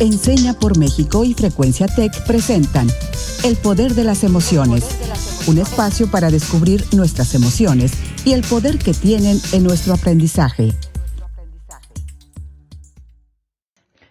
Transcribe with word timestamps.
Enseña 0.00 0.54
por 0.54 0.78
México 0.78 1.24
y 1.26 1.34
Frecuencia 1.34 1.86
Tech 1.86 2.24
presentan 2.26 2.86
El 3.44 3.56
Poder 3.56 3.92
de 3.92 4.04
las 4.04 4.24
Emociones, 4.24 4.82
un 5.46 5.58
espacio 5.58 6.10
para 6.10 6.30
descubrir 6.30 6.80
nuestras 6.96 7.34
emociones 7.34 7.92
y 8.24 8.32
el 8.32 8.40
poder 8.40 8.78
que 8.78 8.94
tienen 8.94 9.36
en 9.52 9.62
nuestro 9.62 9.92
aprendizaje. 9.92 10.70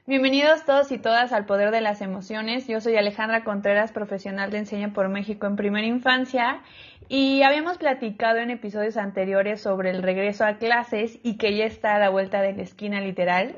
Bienvenidos 0.05 0.63
todos 0.63 0.91
y 0.91 0.99
todas 0.99 1.33
al 1.33 1.47
Poder 1.47 1.71
de 1.71 1.81
las 1.81 2.01
Emociones. 2.01 2.67
Yo 2.67 2.81
soy 2.81 2.95
Alejandra 2.95 3.43
Contreras, 3.43 3.91
profesional 3.91 4.51
de 4.51 4.59
Enseña 4.59 4.93
por 4.93 5.09
México 5.09 5.47
en 5.47 5.55
Primera 5.55 5.87
Infancia, 5.87 6.61
y 7.07 7.41
habíamos 7.41 7.79
platicado 7.79 8.37
en 8.37 8.51
episodios 8.51 8.95
anteriores 8.95 9.59
sobre 9.59 9.89
el 9.89 10.03
regreso 10.03 10.45
a 10.45 10.57
clases 10.59 11.17
y 11.23 11.37
que 11.37 11.57
ya 11.57 11.65
está 11.65 11.95
a 11.95 11.99
la 11.99 12.09
vuelta 12.09 12.43
de 12.43 12.53
la 12.53 12.61
esquina 12.61 13.01
literal. 13.01 13.55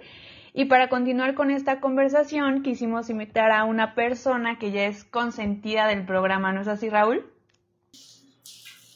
Y 0.53 0.65
para 0.65 0.89
continuar 0.89 1.33
con 1.33 1.49
esta 1.49 1.79
conversación, 1.79 2.61
quisimos 2.61 3.09
invitar 3.09 3.51
a 3.51 3.63
una 3.63 3.95
persona 3.95 4.59
que 4.59 4.71
ya 4.71 4.85
es 4.85 5.05
consentida 5.05 5.87
del 5.87 6.05
programa, 6.05 6.51
¿no 6.51 6.61
es 6.61 6.67
así, 6.67 6.89
Raúl? 6.89 7.25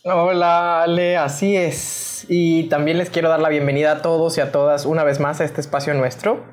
Hola, 0.03 0.83
Ale, 0.83 1.17
así 1.17 1.55
es. 1.55 2.25
Y 2.29 2.65
también 2.65 2.97
les 2.97 3.09
quiero 3.09 3.29
dar 3.29 3.39
la 3.39 3.49
bienvenida 3.49 3.93
a 3.93 4.01
todos 4.01 4.37
y 4.37 4.41
a 4.41 4.51
todas 4.51 4.85
una 4.85 5.03
vez 5.03 5.19
más 5.19 5.39
a 5.39 5.45
este 5.45 5.61
espacio 5.61 5.93
nuestro. 5.93 6.43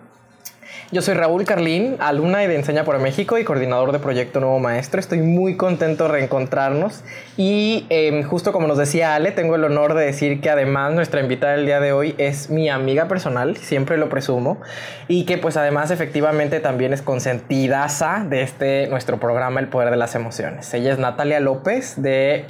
Yo 0.92 1.00
soy 1.00 1.14
Raúl 1.14 1.46
Carlín, 1.46 1.96
alumna 2.00 2.40
de 2.40 2.54
Enseña 2.54 2.84
por 2.84 2.98
México 2.98 3.38
y 3.38 3.44
coordinador 3.44 3.92
de 3.92 3.98
Proyecto 3.98 4.40
Nuevo 4.40 4.58
Maestro. 4.58 5.00
Estoy 5.00 5.22
muy 5.22 5.56
contento 5.56 6.04
de 6.04 6.10
reencontrarnos 6.10 7.02
y 7.38 7.86
em, 7.88 8.22
justo 8.24 8.52
como 8.52 8.66
nos 8.66 8.76
decía 8.76 9.14
Ale, 9.14 9.32
tengo 9.32 9.54
el 9.54 9.64
honor 9.64 9.94
de 9.94 10.04
decir 10.04 10.42
que 10.42 10.50
además 10.50 10.92
nuestra 10.92 11.22
invitada 11.22 11.54
del 11.54 11.64
día 11.64 11.80
de 11.80 11.94
hoy 11.94 12.14
es 12.18 12.50
mi 12.50 12.68
amiga 12.68 13.08
personal, 13.08 13.56
siempre 13.56 13.96
lo 13.96 14.10
presumo, 14.10 14.60
y 15.08 15.24
que 15.24 15.38
pues 15.38 15.56
además 15.56 15.90
efectivamente 15.90 16.60
también 16.60 16.92
es 16.92 17.00
consentidaza 17.00 18.26
de 18.28 18.42
este 18.42 18.86
nuestro 18.88 19.18
programa 19.18 19.60
El 19.60 19.68
Poder 19.68 19.90
de 19.90 19.96
las 19.96 20.14
Emociones. 20.14 20.74
Ella 20.74 20.92
es 20.92 20.98
Natalia 20.98 21.40
López 21.40 22.02
de 22.02 22.44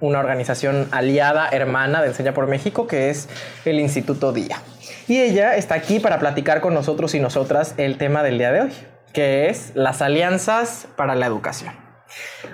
una 0.00 0.20
organización 0.20 0.86
aliada, 0.92 1.48
hermana 1.50 2.00
de 2.00 2.06
Enseña 2.06 2.32
por 2.32 2.46
México, 2.46 2.86
que 2.86 3.10
es 3.10 3.28
el 3.64 3.80
Instituto 3.80 4.32
Día. 4.32 4.62
Y 5.06 5.20
ella 5.20 5.56
está 5.56 5.74
aquí 5.74 6.00
para 6.00 6.18
platicar 6.18 6.60
con 6.60 6.74
nosotros 6.74 7.14
y 7.14 7.20
nosotras 7.20 7.74
el 7.76 7.98
tema 7.98 8.22
del 8.22 8.38
día 8.38 8.52
de 8.52 8.62
hoy, 8.62 8.72
que 9.12 9.48
es 9.48 9.72
las 9.74 10.02
alianzas 10.02 10.88
para 10.96 11.14
la 11.14 11.26
educación. 11.26 11.74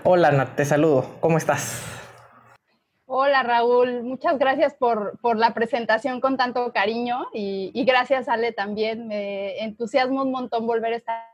Hola, 0.03 0.33
Nat, 0.33 0.57
te 0.57 0.65
saludo. 0.65 1.17
¿Cómo 1.21 1.39
estás? 1.39 1.83
Hola 3.07 3.43
Raúl, 3.43 4.03
muchas 4.03 4.39
gracias 4.39 4.75
por, 4.75 5.19
la 5.37 5.55
presentación 5.55 6.21
con 6.21 6.37
tanto 6.37 6.73
cariño 6.73 7.27
y, 7.33 7.85
gracias 7.85 8.29
Ale 8.29 8.53
también. 8.53 9.07
Me 9.07 9.63
entusiasma 9.63 10.23
un 10.23 10.33
montón 10.33 10.67
volver 10.67 10.95
a 10.95 10.97
estar 10.97 11.25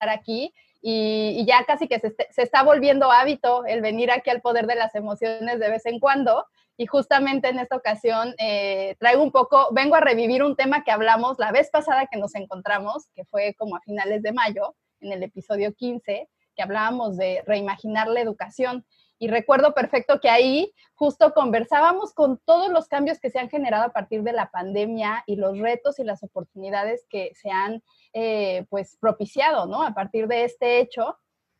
aquí 0.00 0.54
y, 0.80 1.44
ya 1.46 1.64
casi 1.64 1.88
que 1.88 1.98
se, 1.98 2.14
se, 2.30 2.42
está 2.42 2.62
volviendo 2.62 3.10
hábito 3.10 3.66
el 3.66 3.82
venir 3.82 4.10
aquí 4.10 4.30
al 4.30 4.40
poder 4.40 4.66
de 4.66 4.76
las 4.76 4.94
emociones 4.94 5.58
de 5.58 5.68
vez 5.68 5.84
en 5.86 6.00
cuando 6.00 6.46
y 6.76 6.86
justamente 6.86 7.48
en 7.48 7.58
esta 7.58 7.76
ocasión 7.76 8.34
eh, 8.38 8.96
traigo 8.98 9.22
un 9.22 9.32
poco, 9.32 9.68
vengo 9.72 9.94
a 9.94 10.00
revivir 10.00 10.42
un 10.42 10.56
tema 10.56 10.84
que 10.84 10.90
hablamos 10.90 11.38
la 11.38 11.52
vez 11.52 11.70
pasada 11.70 12.06
que 12.06 12.18
nos 12.18 12.34
encontramos, 12.34 13.06
que 13.14 13.24
fue 13.24 13.54
como 13.54 13.76
a 13.76 13.80
finales 13.80 14.22
de 14.22 14.32
mayo, 14.32 14.74
en 15.00 15.12
el 15.12 15.22
episodio 15.22 15.74
15, 15.74 16.28
que 16.54 16.62
hablábamos 16.62 17.16
de 17.16 17.42
reimaginar 17.46 18.08
la 18.08 18.20
educación. 18.20 18.84
Y 19.18 19.28
recuerdo 19.28 19.72
perfecto 19.72 20.20
que 20.20 20.28
ahí 20.28 20.74
justo 20.94 21.32
conversábamos 21.32 22.12
con 22.12 22.38
todos 22.44 22.68
los 22.68 22.86
cambios 22.88 23.18
que 23.18 23.30
se 23.30 23.38
han 23.38 23.48
generado 23.48 23.84
a 23.84 23.92
partir 23.92 24.22
de 24.22 24.32
la 24.32 24.50
pandemia 24.50 25.24
y 25.26 25.36
los 25.36 25.58
retos 25.58 25.98
y 25.98 26.04
las 26.04 26.22
oportunidades 26.22 27.06
que 27.08 27.32
se 27.34 27.50
han 27.50 27.82
eh, 28.12 28.66
pues 28.68 28.96
propiciado, 29.00 29.66
¿no? 29.66 29.82
A 29.82 29.94
partir 29.94 30.28
de 30.28 30.44
este 30.44 30.80
hecho 30.80 31.16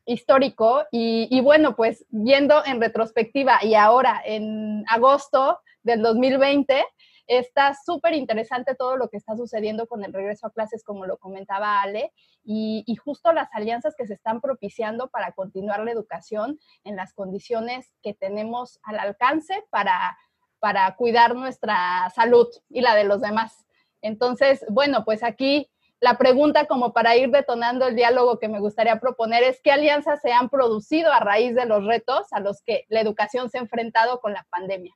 histórico 0.07 0.85
y, 0.91 1.41
bueno, 1.41 1.77
pues 1.77 2.07
viendo 2.09 2.65
en 2.65 2.81
retrospectiva 2.81 3.63
y 3.63 3.75
ahora 3.75 4.23
en 4.25 4.85
agosto 4.89 5.61
del 5.83 6.01
2020, 6.03 6.85
está 7.27 7.75
súper 7.75 8.15
interesante 8.15 8.77
todo 8.77 8.97
lo 8.97 9.09
que 9.09 9.17
está 9.17 9.37
sucediendo 9.37 9.89
con 9.89 10.05
el 10.05 10.13
regreso 10.13 10.47
a 10.47 10.53
clases, 10.53 10.85
como 10.85 11.07
lo 11.07 11.19
comentaba 11.19 11.83
Ale, 11.83 12.13
y, 12.45 12.85
y, 12.87 12.95
justo 12.95 13.33
las 13.33 13.49
alianzas 13.53 13.97
que 13.97 14.07
se 14.07 14.15
están 14.15 14.41
propiciando 14.41 15.09
para 15.09 15.33
continuar 15.33 15.83
la 15.83 15.91
educación 15.91 16.61
en 16.85 16.95
las 16.95 17.13
condiciones 17.13 17.93
que 18.03 18.15
tenemos 18.15 18.79
al 18.85 19.01
alcance 19.01 19.65
para, 19.71 20.17
para 20.61 20.95
cuidar 20.95 21.35
nuestra 21.35 22.09
salud 22.15 22.47
y 22.71 22.83
la 22.83 22.95
de 22.95 23.03
los 23.03 23.21
demás. 23.21 23.67
Entonces, 24.03 24.65
bueno, 24.69 25.05
pues 25.05 25.25
aquí 25.25 25.69
la 26.01 26.19
pregunta 26.19 26.67
como 26.67 26.93
para 26.93 27.17
ir 27.17 27.31
detonando 27.31 27.87
el 27.87 27.97
diálogo 27.97 28.39
que 28.39 28.49
me 28.49 28.61
gustaría 28.61 29.01
proponer 29.01 29.43
es 29.43 29.61
qué 29.63 29.73
alianzas 29.73 30.21
se 30.21 30.33
han 30.33 30.51
producido 30.51 31.13
a 31.13 31.21
raíz 31.21 31.55
de 31.55 31.67
los 31.67 31.85
retos 31.87 32.27
a 32.33 32.41
los 32.41 32.63
que 32.63 32.85
la 32.89 33.01
educación 33.01 33.51
se 33.51 33.59
ha 33.59 33.63
enfrentado 33.63 34.21
con 34.21 34.33
la 34.33 34.47
pandemia. 34.51 34.95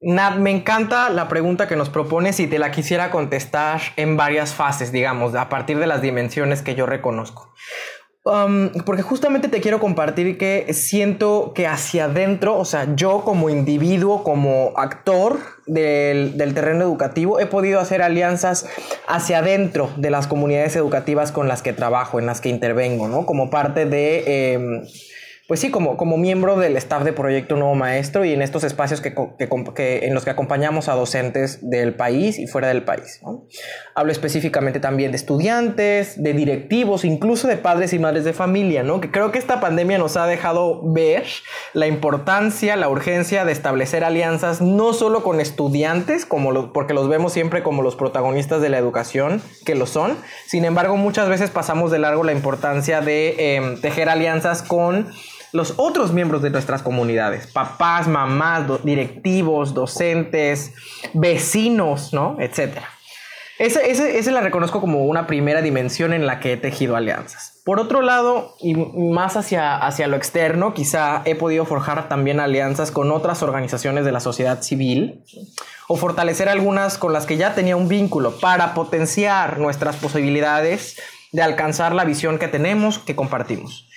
Nat, 0.00 0.36
me 0.36 0.50
encanta 0.50 1.08
la 1.08 1.28
pregunta 1.28 1.66
que 1.66 1.76
nos 1.76 1.88
propones 1.88 2.38
y 2.38 2.46
te 2.46 2.58
la 2.58 2.70
quisiera 2.70 3.10
contestar 3.10 3.80
en 3.96 4.18
varias 4.18 4.54
fases, 4.54 4.92
digamos, 4.92 5.34
a 5.34 5.48
partir 5.48 5.78
de 5.78 5.86
las 5.86 6.02
dimensiones 6.02 6.60
que 6.60 6.74
yo 6.74 6.84
reconozco. 6.84 7.54
Um, 8.26 8.70
porque 8.86 9.02
justamente 9.02 9.48
te 9.48 9.60
quiero 9.60 9.78
compartir 9.80 10.38
que 10.38 10.72
siento 10.72 11.52
que 11.54 11.66
hacia 11.66 12.06
adentro, 12.06 12.56
o 12.56 12.64
sea, 12.64 12.96
yo 12.96 13.20
como 13.20 13.50
individuo, 13.50 14.24
como 14.24 14.72
actor 14.76 15.40
del, 15.66 16.38
del, 16.38 16.54
terreno 16.54 16.84
educativo, 16.84 17.38
he 17.38 17.44
podido 17.44 17.80
hacer 17.80 18.00
alianzas 18.00 18.64
hacia 19.06 19.40
adentro 19.40 19.90
de 19.98 20.08
las 20.08 20.26
comunidades 20.26 20.74
educativas 20.74 21.32
con 21.32 21.48
las 21.48 21.60
que 21.60 21.74
trabajo, 21.74 22.18
en 22.18 22.24
las 22.24 22.40
que 22.40 22.48
intervengo, 22.48 23.08
¿no? 23.08 23.26
Como 23.26 23.50
parte 23.50 23.84
de... 23.84 24.52
Em, 24.54 24.82
pues 25.46 25.60
sí, 25.60 25.70
como, 25.70 25.98
como 25.98 26.16
miembro 26.16 26.56
del 26.56 26.74
staff 26.78 27.04
de 27.04 27.12
Proyecto 27.12 27.56
Nuevo 27.56 27.74
Maestro 27.74 28.24
y 28.24 28.32
en 28.32 28.40
estos 28.40 28.64
espacios 28.64 29.02
que, 29.02 29.14
en 29.76 30.14
los 30.14 30.24
que 30.24 30.30
acompañamos 30.30 30.88
a 30.88 30.94
docentes 30.94 31.58
del 31.68 31.94
país 31.94 32.38
y 32.38 32.46
fuera 32.46 32.68
del 32.68 32.82
país. 32.82 33.20
Hablo 33.94 34.10
específicamente 34.10 34.80
también 34.80 35.10
de 35.10 35.16
estudiantes, 35.16 36.22
de 36.22 36.32
directivos, 36.32 37.04
incluso 37.04 37.46
de 37.46 37.58
padres 37.58 37.92
y 37.92 37.98
madres 37.98 38.24
de 38.24 38.32
familia, 38.32 38.82
¿no? 38.82 39.02
que 39.02 39.10
creo 39.10 39.32
que 39.32 39.38
esta 39.38 39.60
pandemia 39.60 39.98
nos 39.98 40.16
ha 40.16 40.26
dejado 40.26 40.80
ver 40.82 41.24
la 41.74 41.88
importancia, 41.88 42.74
la 42.76 42.88
urgencia 42.88 43.44
de 43.44 43.52
establecer 43.52 44.02
alianzas 44.02 44.62
no 44.62 44.94
solo 44.94 45.22
con 45.22 45.40
estudiantes, 45.40 46.24
como 46.24 46.72
porque 46.72 46.94
los 46.94 47.10
vemos 47.10 47.34
siempre 47.34 47.62
como 47.62 47.82
los 47.82 47.96
protagonistas 47.96 48.62
de 48.62 48.70
la 48.70 48.78
educación, 48.78 49.42
que 49.66 49.74
lo 49.74 49.86
son, 49.86 50.16
sin 50.46 50.64
embargo 50.64 50.96
muchas 50.96 51.28
veces 51.28 51.50
pasamos 51.50 51.90
de 51.90 51.98
largo 51.98 52.24
la 52.24 52.32
importancia 52.32 53.02
de 53.02 53.56
em, 53.56 53.80
tejer 53.82 54.08
alianzas 54.08 54.62
con 54.62 55.12
los 55.54 55.74
otros 55.76 56.12
miembros 56.12 56.42
de 56.42 56.50
nuestras 56.50 56.82
comunidades, 56.82 57.46
papás, 57.46 58.08
mamás, 58.08 58.64
directivos, 58.82 59.72
docentes, 59.72 60.72
vecinos, 61.12 62.12
¿no? 62.12 62.36
Etcétera. 62.40 62.88
Esa, 63.60 64.32
la 64.32 64.40
reconozco 64.40 64.80
como 64.80 65.04
una 65.04 65.28
primera 65.28 65.62
dimensión 65.62 66.12
en 66.12 66.26
la 66.26 66.40
que 66.40 66.54
he 66.54 66.56
tejido 66.56 66.96
alianzas. 66.96 67.60
Por 67.64 67.78
otro 67.78 68.02
lado, 68.02 68.56
y 68.58 68.74
más 68.74 69.36
hacia, 69.36 69.76
hacia 69.76 70.08
lo 70.08 70.16
externo, 70.16 70.74
quizá 70.74 71.22
he 71.24 71.36
podido 71.36 71.64
forjar 71.64 72.08
también 72.08 72.40
alianzas 72.40 72.90
con 72.90 73.12
otras 73.12 73.44
organizaciones 73.44 74.04
de 74.04 74.10
la 74.10 74.18
sociedad 74.18 74.60
civil 74.60 75.22
o 75.86 75.94
fortalecer 75.96 76.48
algunas 76.48 76.98
con 76.98 77.12
las 77.12 77.26
que 77.26 77.36
ya 77.36 77.54
tenía 77.54 77.76
un 77.76 77.86
vínculo 77.86 78.40
para 78.40 78.74
potenciar 78.74 79.60
nuestras 79.60 79.94
posibilidades 79.94 81.00
de 81.30 81.42
alcanzar 81.42 81.94
la 81.94 82.04
visión 82.04 82.40
que 82.40 82.48
tenemos, 82.48 82.98
que 82.98 83.14
compartimos. 83.14 83.88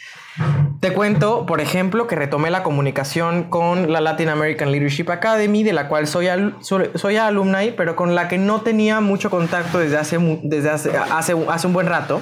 Te 0.79 0.93
cuento, 0.93 1.45
por 1.45 1.61
ejemplo, 1.61 2.07
que 2.07 2.15
retomé 2.15 2.51
la 2.51 2.63
comunicación 2.63 3.45
con 3.45 3.91
la 3.91 4.01
Latin 4.01 4.29
American 4.29 4.71
Leadership 4.71 5.09
Academy, 5.09 5.63
de 5.63 5.73
la 5.73 5.87
cual 5.87 6.07
soy, 6.07 6.27
soy 6.61 7.17
alumna 7.17 7.59
pero 7.75 7.95
con 7.95 8.13
la 8.13 8.27
que 8.27 8.37
no 8.37 8.61
tenía 8.61 9.01
mucho 9.01 9.29
contacto 9.29 9.79
desde 9.79 9.97
hace, 9.97 10.17
desde 10.43 10.69
hace, 10.69 10.91
hace 10.95 11.33
un 11.33 11.73
buen 11.73 11.87
rato 11.87 12.21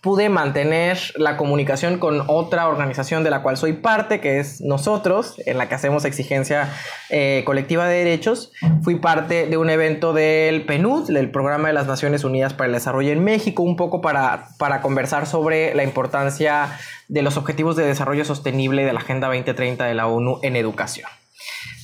pude 0.00 0.28
mantener 0.28 0.98
la 1.16 1.36
comunicación 1.36 1.98
con 1.98 2.22
otra 2.28 2.68
organización 2.68 3.24
de 3.24 3.30
la 3.30 3.42
cual 3.42 3.56
soy 3.56 3.72
parte, 3.72 4.20
que 4.20 4.38
es 4.38 4.60
nosotros, 4.60 5.34
en 5.46 5.58
la 5.58 5.68
que 5.68 5.74
hacemos 5.74 6.04
exigencia 6.04 6.72
eh, 7.10 7.42
colectiva 7.44 7.86
de 7.88 7.98
derechos. 7.98 8.52
Fui 8.82 8.96
parte 8.96 9.46
de 9.46 9.56
un 9.56 9.70
evento 9.70 10.12
del 10.12 10.64
PNUD, 10.64 11.10
del 11.10 11.30
Programa 11.30 11.68
de 11.68 11.74
las 11.74 11.86
Naciones 11.86 12.24
Unidas 12.24 12.54
para 12.54 12.66
el 12.66 12.72
Desarrollo 12.72 13.12
en 13.12 13.24
México, 13.24 13.62
un 13.62 13.76
poco 13.76 14.00
para, 14.00 14.48
para 14.58 14.80
conversar 14.80 15.26
sobre 15.26 15.74
la 15.74 15.82
importancia 15.82 16.78
de 17.08 17.22
los 17.22 17.36
Objetivos 17.36 17.74
de 17.76 17.84
Desarrollo 17.84 18.24
Sostenible 18.24 18.84
de 18.84 18.92
la 18.92 19.00
Agenda 19.00 19.28
2030 19.28 19.84
de 19.84 19.94
la 19.94 20.06
ONU 20.06 20.38
en 20.42 20.56
educación. 20.56 21.08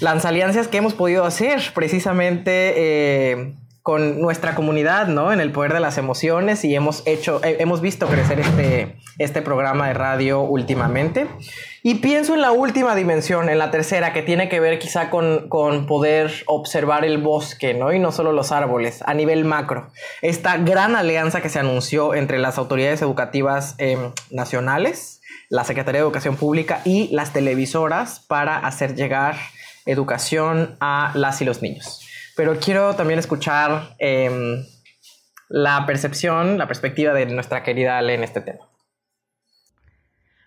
Las 0.01 0.25
alianzas 0.25 0.69
que 0.69 0.77
hemos 0.77 0.95
podido 0.95 1.25
hacer 1.25 1.61
precisamente... 1.75 2.75
Eh, 2.77 3.55
con 3.85 4.23
nuestra 4.23 4.55
comunidad, 4.55 5.09
¿no? 5.09 5.31
En 5.31 5.41
el 5.41 5.53
poder 5.53 5.75
de 5.75 5.79
las 5.79 5.99
emociones 5.99 6.65
y 6.65 6.75
hemos 6.75 7.03
hecho, 7.05 7.45
eh, 7.45 7.59
hemos 7.61 7.83
visto 7.83 8.07
crecer 8.07 8.41
este, 8.41 8.97
este 9.19 9.43
programa 9.43 9.89
de 9.89 9.93
radio 9.93 10.41
últimamente. 10.41 11.27
Y 11.83 11.97
pienso 11.97 12.33
en 12.33 12.41
la 12.41 12.51
última 12.51 12.95
dimensión, 12.95 13.51
en 13.51 13.59
la 13.59 13.71
tercera, 13.71 14.15
que 14.15 14.23
tiene 14.23 14.49
que 14.49 14.59
ver 14.59 14.79
quizá 14.79 15.11
con, 15.11 15.51
con 15.51 15.85
poder 15.85 16.33
observar 16.47 17.05
el 17.05 17.19
bosque, 17.19 17.75
¿no? 17.75 17.93
Y 17.93 17.99
no 17.99 18.11
solo 18.11 18.33
los 18.33 18.53
árboles, 18.53 19.03
a 19.05 19.13
nivel 19.13 19.45
macro. 19.45 19.91
Esta 20.23 20.57
gran 20.57 20.97
alianza 20.97 21.43
que 21.43 21.51
se 21.51 21.59
anunció 21.59 22.15
entre 22.15 22.39
las 22.39 22.57
autoridades 22.57 23.03
educativas 23.03 23.75
em, 23.77 24.13
nacionales, 24.31 25.21
la 25.51 25.65
Secretaría 25.65 26.01
de 26.01 26.07
Educación 26.07 26.37
Pública 26.37 26.81
y 26.87 27.09
las 27.09 27.35
televisoras 27.35 28.21
para 28.21 28.57
hacer 28.57 28.95
llegar 28.95 29.37
educación 29.85 30.79
a 30.81 31.13
las 31.15 31.43
y 31.43 31.45
los 31.45 31.61
niños 31.61 32.04
pero 32.37 32.59
quiero 32.59 32.95
también 32.97 33.19
escuchar 33.19 33.95
em, 33.99 34.65
la 35.49 35.87
percepción, 35.87 36.59
la 36.59 36.67
perspectiva 36.67 37.13
de 37.13 37.27
nuestra 37.27 37.63
querida 37.63 37.99
Ale 37.99 38.15
en 38.15 38.25
este 38.25 38.41
tema. 38.41 38.69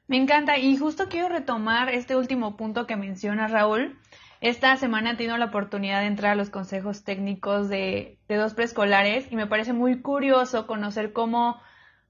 Me 0.08 0.18
encanta 0.18 0.58
y 0.58 0.78
justo 0.78 1.08
quiero 1.10 1.30
retomar 1.30 1.90
este 1.90 2.16
último 2.16 2.56
punto 2.56 2.88
que 2.88 2.96
menciona 2.96 3.48
Raúl. 3.48 4.00
Esta 4.40 4.78
semana 4.78 5.12
he 5.12 5.16
tenido 5.16 5.38
la 5.38 5.46
oportunidad 5.46 6.02
de 6.02 6.08
entrar 6.08 6.34
a 6.34 6.36
los 6.36 6.50
consejos 6.50 7.04
técnicos 7.04 7.70
de, 7.70 8.20
de 8.28 8.36
dos 8.36 8.54
preescolares 8.54 9.32
y 9.32 9.36
me 9.36 9.48
parece 9.48 9.74
muy 9.74 10.02
curioso 10.02 10.68
conocer 10.68 11.12
cómo 11.12 11.60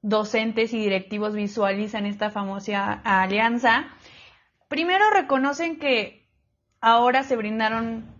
docentes 0.01 0.73
y 0.73 0.79
directivos 0.79 1.33
visualizan 1.33 2.05
esta 2.05 2.29
famosa 2.29 3.01
alianza. 3.03 3.87
Primero 4.67 5.09
reconocen 5.11 5.79
que 5.79 6.29
ahora 6.81 7.23
se 7.23 7.35
brindaron 7.35 8.16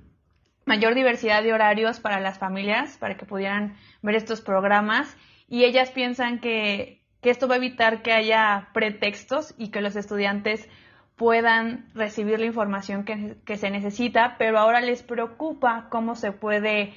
mayor 0.67 0.93
diversidad 0.93 1.41
de 1.41 1.53
horarios 1.53 1.99
para 1.99 2.19
las 2.19 2.37
familias, 2.37 2.97
para 2.97 3.15
que 3.15 3.25
pudieran 3.25 3.75
ver 4.01 4.15
estos 4.15 4.41
programas 4.41 5.17
y 5.47 5.63
ellas 5.63 5.89
piensan 5.91 6.39
que, 6.39 7.01
esto 7.23 7.49
va 7.49 7.55
a 7.55 7.57
evitar 7.57 8.03
que 8.03 8.13
haya 8.13 8.69
pretextos 8.73 9.53
y 9.57 9.67
que 9.67 9.81
los 9.81 9.97
estudiantes 9.97 10.69
puedan 11.17 11.89
recibir 11.93 12.39
la 12.39 12.45
información 12.45 13.03
que, 13.03 13.35
que, 13.45 13.57
se 13.57 13.69
necesita, 13.69 14.37
pero 14.37 14.57
ahora 14.57 14.79
les 14.79 15.03
preocupa 15.03 15.87
cómo 15.89 16.15
se 16.15 16.31
puede 16.31 16.93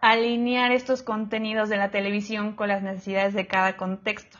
alinear 0.00 0.72
estos 0.72 1.02
contenidos 1.02 1.68
de 1.68 1.76
la 1.76 1.90
televisión 1.90 2.56
con 2.56 2.68
las 2.68 2.82
necesidades 2.82 3.34
de 3.34 3.46
cada 3.46 3.76
contexto. 3.76 4.38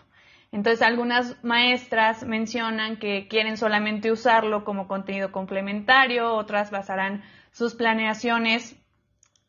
Entonces, 0.51 0.81
algunas 0.81 1.43
maestras 1.45 2.25
mencionan 2.25 2.97
que 2.97 3.29
quieren 3.29 3.59
solamente 3.59 4.13
usarlo 4.13 4.65
como 4.65 4.89
contenido 4.89 5.31
complementario, 5.31 6.33
otras 6.33 6.71
basarán 6.71 7.23
sus 7.55 7.77
planeaciones 7.77 8.77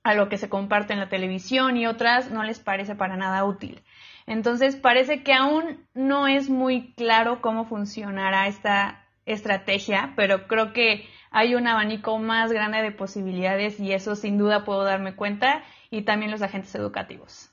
a 0.04 0.14
lo 0.14 0.30
que 0.30 0.38
se 0.38 0.48
comparte 0.48 0.94
en 0.94 1.00
la 1.00 1.10
televisión 1.10 1.76
y 1.76 1.88
otras 1.88 2.30
no 2.30 2.44
les 2.44 2.60
parece 2.60 2.94
para 2.94 3.18
nada 3.18 3.44
útil. 3.44 3.84
Entonces 4.28 4.76
parece 4.76 5.24
que 5.24 5.34
aún 5.34 5.88
no 5.96 6.28
es 6.28 6.48
muy 6.48 6.94
claro 6.94 7.42
cómo 7.42 7.66
funcionará 7.66 8.48
esta 8.48 9.04
estrategia, 9.26 10.14
pero 10.16 10.48
creo 10.48 10.72
que 10.72 11.10
hay 11.32 11.56
un 11.56 11.68
abanico 11.68 12.20
más 12.20 12.52
grande 12.52 12.84
de 12.84 12.92
posibilidades 12.92 13.80
y 13.80 13.92
eso 13.92 14.16
sin 14.16 14.38
duda 14.38 14.66
puedo 14.66 14.84
darme 14.84 15.16
cuenta 15.16 15.64
y 15.90 16.04
también 16.04 16.30
los 16.30 16.44
agentes 16.44 16.76
educativos. 16.76 17.50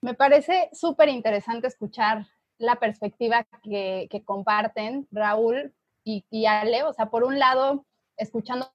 Me 0.00 0.14
parece 0.14 0.70
súper 0.72 1.08
interesante 1.08 1.66
escuchar 1.66 2.28
la 2.58 2.76
perspectiva 2.76 3.44
que, 3.64 4.08
comparten 4.24 5.08
Raúl 5.10 5.74
y, 6.04 6.24
y 6.30 6.46
Ale. 6.46 6.84
O 6.84 6.92
sea, 6.92 7.06
por 7.06 7.24
un 7.24 7.40
lado, 7.40 7.84
escuchando 8.18 8.70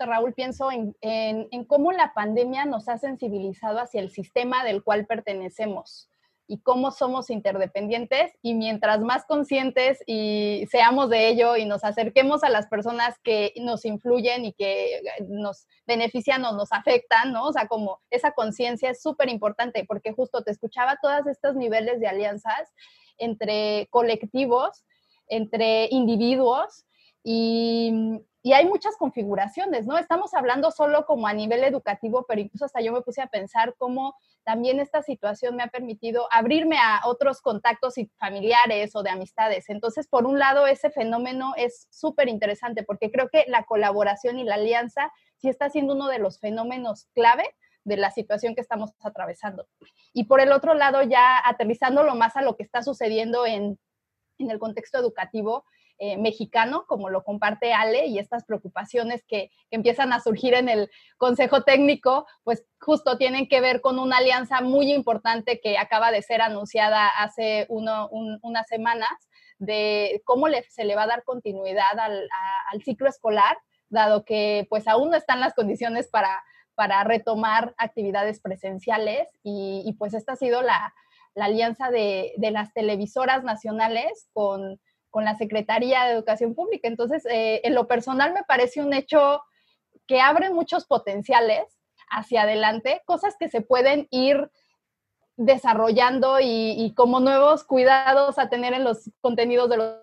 Raúl, 0.00 0.32
pienso 0.34 0.70
en, 0.72 1.64
cómo 1.66 1.92
la 1.92 2.12
pandemia 2.14 2.64
nos 2.64 2.88
ha 2.88 2.98
sensibilizado 2.98 3.78
hacia 3.78 4.00
el 4.00 4.10
sistema 4.10 4.64
del 4.64 4.82
cual 4.82 5.06
pertenecemos 5.06 6.08
y 6.48 6.60
cómo 6.60 6.90
somos 6.90 7.30
interdependientes 7.30 8.32
y 8.42 8.54
mientras 8.54 9.00
más 9.00 9.24
conscientes 9.24 10.02
y 10.06 10.66
seamos 10.70 11.08
de 11.08 11.28
ello 11.28 11.56
y 11.56 11.64
nos 11.64 11.84
acerquemos 11.84 12.42
a 12.42 12.50
las 12.50 12.66
personas 12.66 13.18
que 13.22 13.54
nos 13.56 13.84
influyen 13.84 14.44
y 14.44 14.52
que 14.52 15.00
nos 15.28 15.66
benefician 15.86 16.44
o 16.44 16.52
nos 16.52 16.72
afectan, 16.72 17.32
¿no? 17.32 17.46
O 17.46 17.52
sea, 17.52 17.68
como 17.68 18.00
esa 18.10 18.32
conciencia 18.32 18.90
es 18.90 19.00
súper 19.00 19.28
importante 19.28 19.84
porque 19.86 20.12
justo 20.12 20.42
te 20.42 20.50
escuchaba 20.50 20.98
todos 21.00 21.26
estos 21.26 21.54
niveles 21.54 22.00
de 22.00 22.08
alianzas 22.08 22.72
entre 23.18 23.86
colectivos, 23.90 24.84
entre 25.28 25.86
individuos 25.90 26.84
y, 27.22 28.20
y 28.44 28.54
hay 28.54 28.66
muchas 28.66 28.96
configuraciones, 28.96 29.86
¿no? 29.86 29.96
Estamos 29.98 30.34
hablando 30.34 30.72
solo 30.72 31.06
como 31.06 31.28
a 31.28 31.32
nivel 31.32 31.62
educativo, 31.62 32.24
pero 32.26 32.40
incluso 32.40 32.64
hasta 32.64 32.80
yo 32.80 32.92
me 32.92 33.00
puse 33.00 33.22
a 33.22 33.28
pensar 33.28 33.74
cómo 33.78 34.16
también 34.42 34.80
esta 34.80 35.00
situación 35.00 35.54
me 35.54 35.62
ha 35.62 35.68
permitido 35.68 36.26
abrirme 36.28 36.76
a 36.76 37.02
otros 37.04 37.40
contactos 37.40 37.94
familiares 38.18 38.96
o 38.96 39.04
de 39.04 39.10
amistades. 39.10 39.68
Entonces, 39.68 40.08
por 40.08 40.26
un 40.26 40.40
lado, 40.40 40.66
ese 40.66 40.90
fenómeno 40.90 41.52
es 41.56 41.86
súper 41.90 42.28
interesante 42.28 42.82
porque 42.82 43.12
creo 43.12 43.28
que 43.28 43.44
la 43.46 43.62
colaboración 43.62 44.40
y 44.40 44.44
la 44.44 44.56
alianza 44.56 45.12
sí 45.36 45.48
está 45.48 45.70
siendo 45.70 45.94
uno 45.94 46.08
de 46.08 46.18
los 46.18 46.40
fenómenos 46.40 47.06
clave 47.14 47.44
de 47.84 47.96
la 47.96 48.10
situación 48.10 48.56
que 48.56 48.60
estamos 48.60 48.90
atravesando. 49.00 49.68
Y 50.12 50.24
por 50.24 50.40
el 50.40 50.50
otro 50.50 50.74
lado, 50.74 51.02
ya 51.02 51.40
aterrizándolo 51.44 52.16
más 52.16 52.36
a 52.36 52.42
lo 52.42 52.56
que 52.56 52.64
está 52.64 52.82
sucediendo 52.82 53.46
en, 53.46 53.78
en 54.38 54.50
el 54.50 54.58
contexto 54.58 54.98
educativo, 54.98 55.64
eh, 56.04 56.16
mexicano, 56.16 56.84
como 56.88 57.10
lo 57.10 57.22
comparte 57.22 57.72
Ale, 57.72 58.06
y 58.06 58.18
estas 58.18 58.42
preocupaciones 58.42 59.22
que, 59.24 59.52
empiezan 59.70 60.12
a 60.12 60.18
surgir 60.18 60.52
en 60.54 60.68
el 60.68 60.90
Consejo 61.16 61.62
Técnico, 61.62 62.26
pues 62.42 62.64
justo 62.80 63.16
tienen 63.18 63.46
que 63.46 63.60
ver 63.60 63.80
con 63.80 64.00
una 64.00 64.16
alianza 64.16 64.62
muy 64.62 64.92
importante 64.92 65.60
que 65.60 65.78
acaba 65.78 66.10
de 66.10 66.22
ser 66.22 66.42
anunciada 66.42 67.06
hace 67.06 67.66
unas 67.68 68.66
semanas 68.66 69.12
de 69.58 70.20
cómo 70.24 70.48
se 70.70 70.84
le 70.84 70.96
va 70.96 71.04
a 71.04 71.06
dar 71.06 71.22
continuidad 71.22 71.96
al, 72.00 72.82
ciclo 72.82 73.08
escolar, 73.08 73.56
dado 73.88 74.24
que 74.24 74.66
pues 74.68 74.88
aún 74.88 75.10
no 75.10 75.16
están 75.16 75.38
las 75.38 75.54
condiciones 75.54 76.08
para, 76.08 76.42
para 76.74 77.04
retomar 77.04 77.76
actividades 77.78 78.40
presenciales 78.40 79.28
y, 79.44 79.94
pues 80.00 80.14
esta 80.14 80.32
ha 80.32 80.36
sido 80.36 80.62
la, 80.62 80.92
alianza 81.36 81.92
de, 81.92 82.32
de, 82.38 82.50
las 82.50 82.72
televisoras 82.72 83.44
nacionales 83.44 84.28
con 84.32 84.80
con 85.12 85.24
la 85.24 85.36
Secretaría 85.36 86.04
de 86.04 86.12
Educación 86.14 86.54
Pública. 86.54 86.88
Entonces, 86.88 87.24
eh, 87.26 87.60
en 87.62 87.74
lo 87.74 87.86
personal 87.86 88.32
me 88.32 88.42
parece 88.42 88.80
un 88.80 88.94
hecho 88.94 89.42
que 90.08 90.20
abre 90.20 90.50
muchos 90.50 90.86
potenciales 90.86 91.78
hacia 92.10 92.42
adelante, 92.42 93.02
cosas 93.04 93.36
que 93.38 93.48
se 93.48 93.60
pueden 93.60 94.08
ir 94.10 94.50
desarrollando 95.36 96.38
y, 96.40 96.92
como 96.96 97.20
nuevos 97.20 97.64
cuidados 97.64 98.38
a 98.38 98.48
tener 98.48 98.72
en 98.72 98.84
los 98.84 99.10
contenidos 99.20 99.68
de 99.70 99.76
los, 99.76 99.96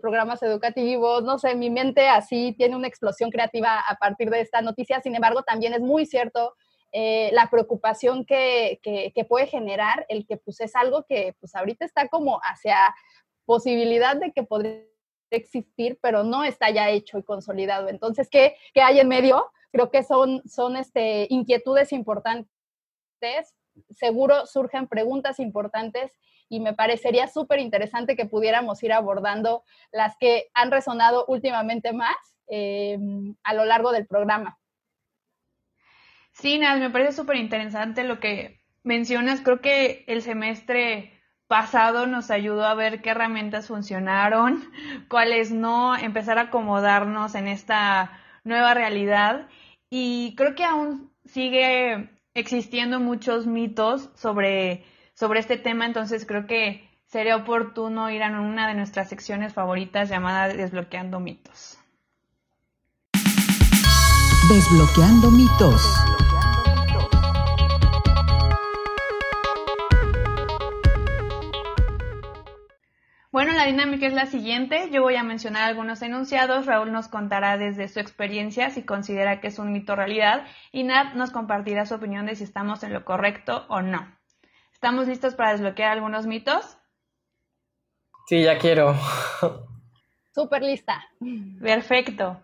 programas 0.00 0.42
educativos. 0.42 1.22
No 1.22 1.38
sé, 1.38 1.54
mi 1.54 1.70
mente 1.70 2.08
así 2.08 2.52
tiene 2.58 2.74
una 2.74 2.88
explosión 2.88 3.30
creativa 3.30 3.78
a 3.78 3.94
partir 3.94 4.30
de 4.30 4.40
esta 4.40 4.60
noticia. 4.60 5.00
Sin 5.00 5.14
embargo, 5.14 5.44
también 5.44 5.74
es 5.74 5.80
muy 5.80 6.06
cierto 6.06 6.54
eh, 6.90 7.30
la 7.32 7.48
preocupación 7.50 8.24
que, 8.24 8.80
que, 8.82 9.24
puede 9.24 9.46
generar 9.46 10.04
el 10.08 10.26
que 10.26 10.38
pues 10.38 10.60
es 10.60 10.74
algo 10.74 11.04
que 11.08 11.36
pues 11.38 11.54
ahorita 11.54 11.84
está 11.84 12.08
como 12.08 12.40
hacia 12.40 12.76
posibilidad 13.46 14.16
de 14.16 14.32
que 14.32 14.42
podría 14.42 14.82
existir, 15.30 15.98
pero 16.02 16.24
no 16.24 16.44
está 16.44 16.70
ya 16.70 16.90
hecho 16.90 17.18
y 17.18 17.22
consolidado. 17.22 17.88
Entonces, 17.88 18.28
¿qué, 18.30 18.56
qué 18.74 18.82
hay 18.82 19.00
en 19.00 19.08
medio? 19.08 19.50
Creo 19.72 19.90
que 19.90 20.02
son, 20.02 20.42
son 20.46 20.76
este, 20.76 21.26
inquietudes 21.30 21.92
importantes. 21.92 22.50
Seguro 23.90 24.46
surgen 24.46 24.86
preguntas 24.86 25.38
importantes 25.40 26.12
y 26.48 26.60
me 26.60 26.74
parecería 26.74 27.28
súper 27.28 27.60
interesante 27.60 28.16
que 28.16 28.26
pudiéramos 28.26 28.82
ir 28.82 28.92
abordando 28.92 29.64
las 29.90 30.16
que 30.18 30.48
han 30.54 30.70
resonado 30.70 31.24
últimamente 31.26 31.92
más 31.92 32.16
eh, 32.48 32.98
a 33.42 33.54
lo 33.54 33.64
largo 33.64 33.92
del 33.92 34.06
programa. 34.06 34.58
Sí, 36.32 36.58
Nas, 36.58 36.78
me 36.78 36.90
parece 36.90 37.12
súper 37.12 37.36
interesante 37.36 38.04
lo 38.04 38.20
que 38.20 38.60
mencionas. 38.82 39.40
Creo 39.40 39.60
que 39.60 40.04
el 40.06 40.22
semestre 40.22 41.15
pasado 41.48 42.06
nos 42.06 42.30
ayudó 42.30 42.64
a 42.64 42.74
ver 42.74 43.02
qué 43.02 43.10
herramientas 43.10 43.68
funcionaron, 43.68 44.64
cuáles 45.08 45.50
no, 45.50 45.96
empezar 45.96 46.38
a 46.38 46.42
acomodarnos 46.42 47.34
en 47.34 47.48
esta 47.48 48.12
nueva 48.44 48.74
realidad. 48.74 49.48
Y 49.90 50.34
creo 50.36 50.54
que 50.54 50.64
aún 50.64 51.10
sigue 51.24 52.10
existiendo 52.34 53.00
muchos 53.00 53.46
mitos 53.46 54.10
sobre, 54.14 54.84
sobre 55.14 55.40
este 55.40 55.56
tema, 55.56 55.86
entonces 55.86 56.26
creo 56.26 56.46
que 56.46 56.88
sería 57.06 57.36
oportuno 57.36 58.10
ir 58.10 58.22
a 58.22 58.40
una 58.40 58.68
de 58.68 58.74
nuestras 58.74 59.08
secciones 59.08 59.54
favoritas 59.54 60.08
llamada 60.08 60.48
Desbloqueando 60.48 61.20
mitos. 61.20 61.78
Desbloqueando 64.48 65.30
mitos. 65.30 65.82
Bueno, 73.36 73.52
la 73.52 73.66
dinámica 73.66 74.06
es 74.06 74.14
la 74.14 74.24
siguiente. 74.24 74.88
Yo 74.90 75.02
voy 75.02 75.16
a 75.16 75.22
mencionar 75.22 75.64
algunos 75.64 76.00
enunciados. 76.00 76.64
Raúl 76.64 76.90
nos 76.90 77.08
contará 77.08 77.58
desde 77.58 77.86
su 77.86 78.00
experiencia 78.00 78.70
si 78.70 78.82
considera 78.82 79.42
que 79.42 79.48
es 79.48 79.58
un 79.58 79.74
mito 79.74 79.92
o 79.92 79.96
realidad. 79.96 80.46
Y 80.72 80.84
Nat 80.84 81.12
nos 81.12 81.32
compartirá 81.32 81.84
su 81.84 81.96
opinión 81.96 82.24
de 82.24 82.34
si 82.34 82.44
estamos 82.44 82.82
en 82.82 82.94
lo 82.94 83.04
correcto 83.04 83.66
o 83.68 83.82
no. 83.82 84.10
¿Estamos 84.72 85.06
listos 85.06 85.34
para 85.34 85.52
desbloquear 85.52 85.92
algunos 85.92 86.24
mitos? 86.24 86.78
Sí, 88.26 88.42
ya 88.42 88.56
quiero. 88.56 88.96
Súper 90.34 90.62
lista. 90.62 91.04
Perfecto. 91.60 92.40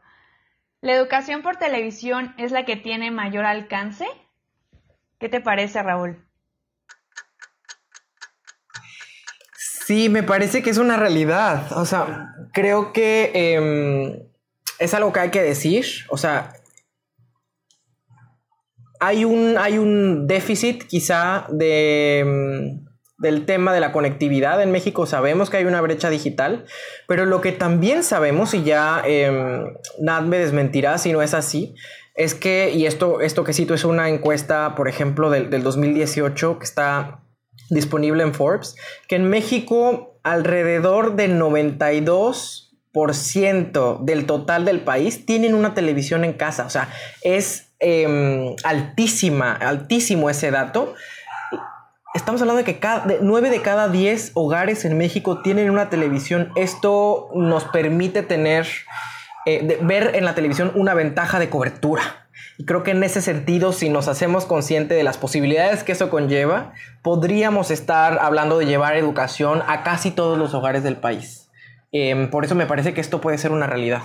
¿La 0.82 0.92
educación 0.92 1.40
por 1.40 1.56
televisión 1.56 2.34
es 2.36 2.52
la 2.52 2.66
que 2.66 2.76
tiene 2.76 3.10
mayor 3.10 3.46
alcance? 3.46 4.06
¿Qué 5.18 5.30
te 5.30 5.40
parece, 5.40 5.82
Raúl? 5.82 6.22
Sí, 9.86 10.08
me 10.08 10.22
parece 10.22 10.62
que 10.62 10.70
es 10.70 10.78
una 10.78 10.96
realidad. 10.96 11.72
O 11.72 11.84
sea, 11.84 12.34
creo 12.52 12.92
que 12.92 13.30
em, 13.34 14.28
es 14.78 14.94
algo 14.94 15.12
que 15.12 15.20
hay 15.20 15.30
que 15.30 15.42
decir. 15.42 15.84
O 16.08 16.16
sea, 16.16 16.52
hay 19.00 19.24
un, 19.24 19.56
hay 19.58 19.78
un 19.78 20.26
déficit 20.28 20.84
quizá 20.84 21.46
de, 21.48 22.20
em, 22.20 22.84
del 23.18 23.44
tema 23.44 23.72
de 23.72 23.80
la 23.80 23.92
conectividad. 23.92 24.62
En 24.62 24.70
México 24.70 25.06
sabemos 25.06 25.50
que 25.50 25.56
hay 25.56 25.64
una 25.64 25.80
brecha 25.80 26.10
digital, 26.10 26.64
pero 27.08 27.24
lo 27.24 27.40
que 27.40 27.52
también 27.52 28.04
sabemos, 28.04 28.54
y 28.54 28.62
ya 28.62 29.02
eh, 29.04 29.64
Nat 30.00 30.24
me 30.24 30.38
desmentirá 30.38 30.98
si 30.98 31.12
no 31.12 31.22
es 31.22 31.34
así, 31.34 31.74
es 32.14 32.34
que, 32.34 32.70
y 32.70 32.86
esto, 32.86 33.20
esto 33.20 33.42
que 33.42 33.52
cito 33.52 33.74
es 33.74 33.84
una 33.84 34.08
encuesta, 34.08 34.74
por 34.76 34.88
ejemplo, 34.88 35.30
del, 35.30 35.50
del 35.50 35.62
2018 35.62 36.58
que 36.58 36.64
está 36.64 37.22
disponible 37.72 38.22
en 38.22 38.34
Forbes, 38.34 38.76
que 39.08 39.16
en 39.16 39.28
México 39.28 40.20
alrededor 40.22 41.16
del 41.16 41.40
92% 41.40 44.04
del 44.04 44.26
total 44.26 44.64
del 44.64 44.80
país 44.80 45.26
tienen 45.26 45.54
una 45.54 45.74
televisión 45.74 46.24
en 46.24 46.34
casa. 46.34 46.66
O 46.66 46.70
sea, 46.70 46.88
es 47.22 47.72
em, 47.80 48.54
altísima, 48.64 49.52
altísimo 49.52 50.30
ese 50.30 50.50
dato. 50.50 50.94
Estamos 52.14 52.40
hablando 52.42 52.58
de 52.58 52.64
que 52.64 52.78
cada, 52.78 53.06
de 53.06 53.18
9 53.22 53.50
de 53.50 53.62
cada 53.62 53.88
10 53.88 54.32
hogares 54.34 54.84
en 54.84 54.98
México 54.98 55.40
tienen 55.40 55.70
una 55.70 55.88
televisión. 55.88 56.52
Esto 56.56 57.30
nos 57.34 57.64
permite 57.64 58.22
tener, 58.22 58.66
eh, 59.46 59.78
ver 59.82 60.14
en 60.14 60.24
la 60.24 60.34
televisión 60.34 60.72
una 60.74 60.94
ventaja 60.94 61.38
de 61.38 61.50
cobertura. 61.50 62.28
Y 62.58 62.64
creo 62.64 62.82
que 62.82 62.92
en 62.92 63.02
ese 63.02 63.22
sentido, 63.22 63.72
si 63.72 63.88
nos 63.88 64.08
hacemos 64.08 64.46
consciente 64.46 64.94
de 64.94 65.02
las 65.02 65.18
posibilidades 65.18 65.82
que 65.82 65.92
eso 65.92 66.10
conlleva, 66.10 66.72
podríamos 67.02 67.70
estar 67.70 68.18
hablando 68.20 68.58
de 68.58 68.66
llevar 68.66 68.96
educación 68.96 69.62
a 69.66 69.82
casi 69.82 70.10
todos 70.10 70.38
los 70.38 70.54
hogares 70.54 70.82
del 70.82 70.96
país. 70.96 71.50
Em, 71.92 72.30
por 72.30 72.44
eso 72.44 72.54
me 72.54 72.66
parece 72.66 72.94
que 72.94 73.00
esto 73.00 73.20
puede 73.20 73.38
ser 73.38 73.52
una 73.52 73.66
realidad. 73.66 74.02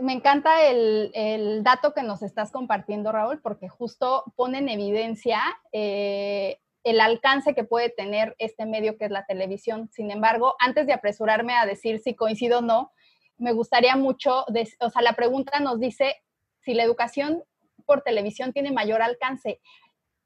Me 0.00 0.12
encanta 0.12 0.62
el, 0.66 1.62
dato 1.62 1.94
que 1.94 2.02
nos 2.02 2.22
estás 2.22 2.50
compartiendo, 2.52 3.12
Raúl, 3.12 3.40
porque 3.40 3.68
justo 3.68 4.24
pone 4.36 4.58
en 4.58 4.68
evidencia 4.68 5.40
eh, 5.72 6.58
el 6.86 7.00
alcance 7.00 7.52
que 7.52 7.64
puede 7.64 7.90
tener 7.90 8.36
este 8.38 8.64
medio 8.64 8.96
que 8.96 9.06
es 9.06 9.10
la 9.10 9.26
televisión. 9.26 9.90
Sin 9.92 10.12
embargo, 10.12 10.54
antes 10.60 10.86
de 10.86 10.92
apresurarme 10.92 11.52
a 11.54 11.66
decir 11.66 11.98
si 11.98 12.14
coincido 12.14 12.60
o 12.60 12.62
no, 12.62 12.92
me 13.38 13.50
gustaría 13.50 13.96
mucho, 13.96 14.44
o 14.80 14.90
sea, 14.90 15.02
la 15.02 15.14
pregunta 15.14 15.58
nos 15.58 15.80
dice 15.80 16.22
si 16.60 16.74
la 16.74 16.84
educación 16.84 17.42
por 17.86 18.02
televisión 18.02 18.52
tiene 18.52 18.70
mayor 18.70 19.02
alcance 19.02 19.60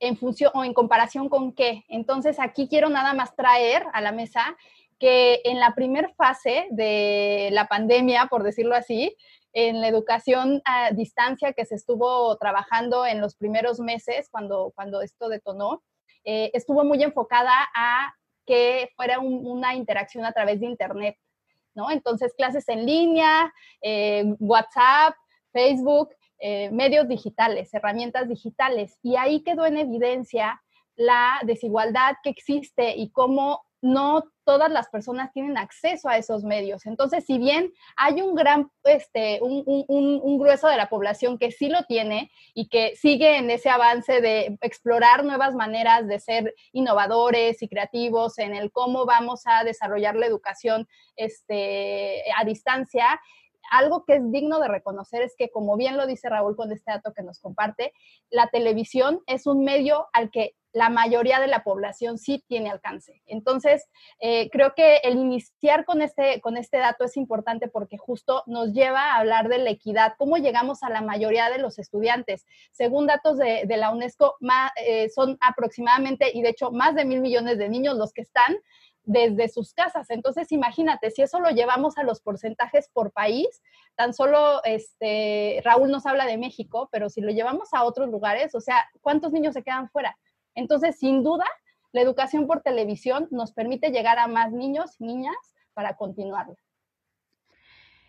en 0.01 0.19
función 0.19 0.51
o 0.55 0.63
en 0.63 0.75
comparación 0.75 1.31
con 1.31 1.55
qué. 1.55 1.85
Entonces, 1.89 2.39
aquí 2.39 2.69
quiero 2.69 2.91
nada 2.91 3.15
más 3.15 3.35
traer 3.35 3.83
a 3.95 4.03
la 4.03 4.13
mesa 4.13 4.55
que 4.99 5.41
en 5.45 5.61
la 5.61 5.75
primera 5.75 6.13
fase 6.15 6.67
de 6.73 7.49
la 7.53 7.69
pandemia, 7.69 8.27
por 8.27 8.43
decirlo 8.43 8.75
así, 8.75 9.17
en 9.55 9.81
la 9.81 9.89
educación 9.89 10.61
a 10.67 10.91
distancia 10.91 11.55
que 11.55 11.65
se 11.65 11.77
estuvo 11.77 12.37
trabajando 12.37 13.07
en 13.07 13.23
los 13.23 13.35
primeros 13.35 13.81
meses 13.81 14.29
cuando, 14.31 14.73
cuando 14.77 15.01
esto 15.01 15.31
detonó, 15.31 15.83
eh, 16.25 16.51
estuvo 16.55 16.85
muy 16.85 17.03
enfocada 17.03 17.69
a 17.75 18.15
que 18.47 18.91
fuera 18.97 19.21
una 19.21 19.75
interacción 19.75 20.25
a 20.25 20.33
través 20.33 20.61
de 20.61 20.67
Internet. 20.67 21.17
¿no? 21.75 21.91
Entonces, 21.91 22.35
clases 22.37 22.69
en 22.69 22.85
línea, 22.85 23.53
eh, 23.81 24.25
WhatsApp, 24.39 25.15
Facebook, 25.53 26.11
eh, 26.39 26.71
medios 26.71 27.07
digitales, 27.07 27.73
herramientas 27.73 28.29
digitales. 28.29 28.99
Y 29.03 29.17
ahí 29.17 29.43
quedó 29.43 29.67
en 29.67 29.77
evidencia 29.77 30.61
la 30.97 31.39
desigualdad 31.45 32.17
que 32.23 32.31
existe 32.31 32.97
y 32.97 33.11
cómo 33.11 33.63
no 33.83 34.25
todas 34.45 34.71
las 34.71 34.89
personas 34.89 35.33
tienen 35.33 35.57
acceso 35.57 36.09
a 36.09 36.17
esos 36.17 36.43
medios. 36.43 36.85
Entonces, 36.87 37.25
si 37.25 37.39
bien 37.39 37.73
hay 37.97 38.21
un 38.21 38.35
gran, 38.35 38.71
este, 38.85 39.39
un, 39.43 40.39
grueso 40.39 40.69
de 40.69 40.77
la 40.77 40.89
población 40.89 41.39
que 41.39 41.53
sí 41.53 41.69
lo 41.69 41.85
tiene 41.85 42.31
y 42.55 42.69
que 42.69 42.97
sigue 42.97 43.37
en 43.37 43.51
ese 43.51 43.71
avance 43.71 44.21
de 44.21 44.59
explorar 44.63 45.25
nuevas 45.25 45.55
maneras 45.55 46.07
de 46.09 46.19
ser 46.19 46.55
innovadores 46.73 47.63
y 47.63 47.69
creativos 47.69 48.39
en 48.39 48.55
el 48.55 48.73
cómo 48.73 49.07
vamos 49.07 49.43
a 49.45 49.65
desarrollar 49.65 50.17
la 50.17 50.27
educación 50.27 50.89
este, 51.17 52.23
a 52.37 52.45
distancia, 52.45 53.21
algo 53.71 54.05
que 54.05 54.17
es 54.17 54.33
digno 54.33 54.59
de 54.59 54.69
reconocer 54.69 55.23
es 55.23 55.35
que, 55.37 55.51
como 55.51 55.77
bien 55.77 55.97
lo 55.97 56.07
dice 56.07 56.29
Raúl 56.29 56.57
con 56.57 56.73
este 56.73 56.91
dato 56.91 57.13
que 57.15 57.23
nos 57.23 57.39
comparte, 57.39 57.93
la 58.31 58.49
televisión 58.49 59.21
es 59.27 59.47
un 59.47 59.65
medio 59.65 60.09
al 60.13 60.31
que 60.31 60.57
la 60.73 60.89
mayoría 60.89 61.41
de 61.41 61.47
la 61.47 61.65
población 61.65 62.19
sí 62.19 62.45
tiene 62.47 62.71
alcance. 62.71 63.23
Entonces, 63.27 63.89
eh, 64.21 64.49
creo 64.51 64.75
que 64.75 64.99
el 64.99 65.17
iniciar 65.17 65.85
con 65.85 66.03
este, 66.03 66.41
con 66.41 66.57
este 66.57 66.79
dato 66.79 67.05
es 67.05 67.17
importante 67.17 67.69
porque 67.69 67.99
justo 67.99 68.43
nos 68.47 68.73
lleva 68.73 69.13
a 69.13 69.17
hablar 69.17 69.49
de 69.49 69.59
la 69.59 69.71
equidad, 69.71 70.15
cómo 70.17 70.37
llegamos 70.37 70.83
a 70.83 70.91
la 70.91 71.01
mayoría 71.01 71.51
de 71.51 71.59
los 71.59 71.79
estudiantes. 71.79 72.47
Según 72.73 73.07
datos 73.07 73.39
de, 73.39 73.67
la 73.77 73.91
UNESCO, 73.91 74.37
eh, 74.85 75.09
son 75.11 75.39
aproximadamente, 75.41 76.31
y 76.33 76.43
de 76.43 76.51
hecho 76.51 76.71
más 76.71 76.95
de 76.95 77.05
mil 77.05 77.21
millones 77.21 77.59
de 77.59 77.69
niños 77.69 77.97
los 77.97 78.13
que 78.13 78.23
están 78.23 78.57
desde 79.05 79.49
sus 79.49 79.73
casas. 79.73 80.11
Entonces, 80.11 80.53
imagínate, 80.53 81.11
si 81.11 81.23
eso 81.23 81.41
lo 81.41 81.51
llevamos 81.51 81.99
a 81.99 82.05
los 82.05 82.21
porcentajes 82.21 82.89
por 82.93 83.13
país, 83.13 83.63
tan 83.97 84.15
solo 84.15 84.63
este, 84.65 85.61
Raúl 85.65 85.91
nos 85.91 86.07
habla 86.07 86.27
de 86.27 86.39
México, 86.39 86.89
pero 86.93 87.09
si 87.09 87.21
lo 87.21 87.33
llevamos 87.33 87.73
a 87.73 87.85
otros 87.85 88.09
lugares, 88.09 88.55
o 88.55 88.61
sea, 88.61 88.89
¿cuántos 89.01 89.33
niños 89.33 89.55
se 89.55 89.63
quedan 89.63 89.89
fuera? 89.91 90.17
Entonces, 90.55 90.99
sin 90.99 91.23
duda, 91.23 91.45
la 91.93 92.01
educación 92.01 92.47
por 92.47 92.63
televisión 92.63 93.29
nos 93.31 93.53
permite 93.53 93.91
llegar 93.91 94.19
a 94.19 94.27
más 94.27 94.53
niños 94.53 94.97
y 94.99 95.05
niñas 95.05 95.37
para 95.75 95.97
continuarla. 95.97 96.55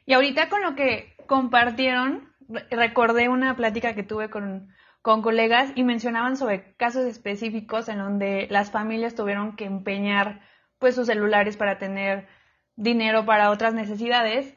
Y 0.06 0.14
ahorita 0.14 0.50
con 0.50 0.62
lo 0.62 0.76
que 0.76 1.16
compartieron, 1.28 2.34
recordé 2.70 3.30
una 3.30 3.56
plática 3.56 3.96
que 3.96 4.04
tuve 4.04 4.30
con, 4.30 4.70
con 5.02 5.22
colegas 5.22 5.72
y 5.76 5.84
mencionaban 5.84 6.38
sobre 6.38 6.76
casos 6.76 7.06
específicos 7.06 7.88
en 7.88 8.00
donde 8.00 8.48
las 8.50 8.72
familias 8.72 9.16
tuvieron 9.16 9.56
que 9.56 9.66
empeñar 9.66 10.42
pues 10.80 10.96
sus 10.96 11.08
celulares 11.08 11.58
para 11.58 11.78
tener 11.78 12.28
dinero 12.76 13.26
para 13.26 13.52
otras 13.52 13.74
necesidades, 13.74 14.56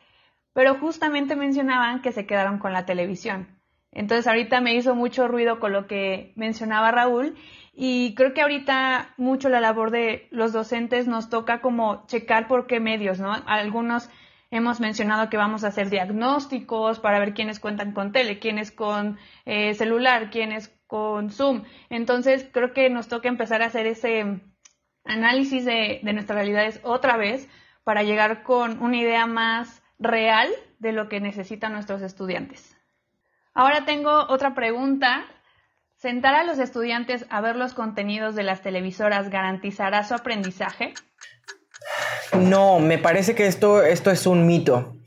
pero 0.53 0.77
justamente 0.77 1.37
mencionaban 1.37 2.01
que 2.01 2.13
se 2.13 2.27
quedaron 2.27 2.59
con 2.59 2.73
la 2.73 2.87
televisión. 2.87 3.61
Entonces 3.95 4.27
ahorita 4.27 4.61
me 4.61 4.75
hizo 4.75 4.95
mucho 4.95 5.29
ruido 5.29 5.61
con 5.61 5.73
lo 5.73 5.87
que 5.87 6.33
mencionaba 6.37 6.91
Raúl 6.91 7.37
y 7.73 8.15
creo 8.15 8.35
que 8.35 8.43
ahorita 8.43 9.15
mucho 9.17 9.49
la 9.49 9.61
labor 9.61 9.91
de 9.91 10.29
los 10.31 10.53
docentes 10.53 11.07
nos 11.07 11.31
toca 11.31 11.61
como 11.61 12.07
checar 12.07 12.47
por 12.49 12.67
qué 12.67 12.81
medios, 12.81 13.21
¿no? 13.21 13.33
Algunos 13.47 14.11
hemos 14.51 14.81
mencionado 14.81 15.31
que 15.31 15.37
vamos 15.37 15.65
a 15.65 15.69
hacer 15.69 15.91
diagnósticos 15.91 17.01
para 17.01 17.19
ver 17.19 17.35
quiénes 17.35 17.59
cuentan 17.61 17.93
con 17.93 18.13
tele, 18.13 18.39
quiénes 18.39 18.71
con 18.71 19.19
eh, 19.45 19.75
celular, 19.75 20.31
quiénes 20.31 20.69
con 20.87 21.31
Zoom. 21.31 21.65
Entonces 21.91 22.49
creo 22.53 22.73
que 22.73 22.91
nos 22.91 23.09
toca 23.09 23.29
empezar 23.29 23.63
a 23.63 23.67
hacer 23.67 23.87
ese 23.87 24.41
análisis 25.05 25.65
de, 25.65 26.01
de 26.03 26.13
nuestras 26.13 26.37
realidades 26.37 26.81
otra 26.85 27.17
vez 27.17 27.49
para 27.85 28.03
llegar 28.03 28.43
con 28.43 28.83
una 28.83 28.97
idea 28.97 29.27
más 29.27 29.83
real 29.99 30.49
de 30.79 30.93
lo 30.93 31.09
que 31.09 31.21
necesitan 31.21 31.73
nuestros 31.73 32.03
estudiantes. 32.03 32.74
Ahora 33.55 33.85
tengo 33.85 34.11
otra 34.29 34.55
pregunta 34.55 35.25
¿Sentar 36.05 36.35
a 36.35 36.45
los 36.45 36.59
estudiantes 36.59 37.25
a 37.31 37.41
ver 37.41 37.57
los 37.57 37.73
contenidos 37.73 38.35
de 38.35 38.43
las 38.43 38.61
televisoras 38.61 39.31
garantizará 39.31 40.05
su 40.05 40.13
aprendizaje? 40.13 40.93
No, 42.39 42.79
me 42.79 42.99
parece 42.99 43.35
que 43.35 43.47
esto, 43.47 43.83
esto 43.83 44.11
es 44.11 44.27
un 44.27 44.47
mito. 44.47 44.99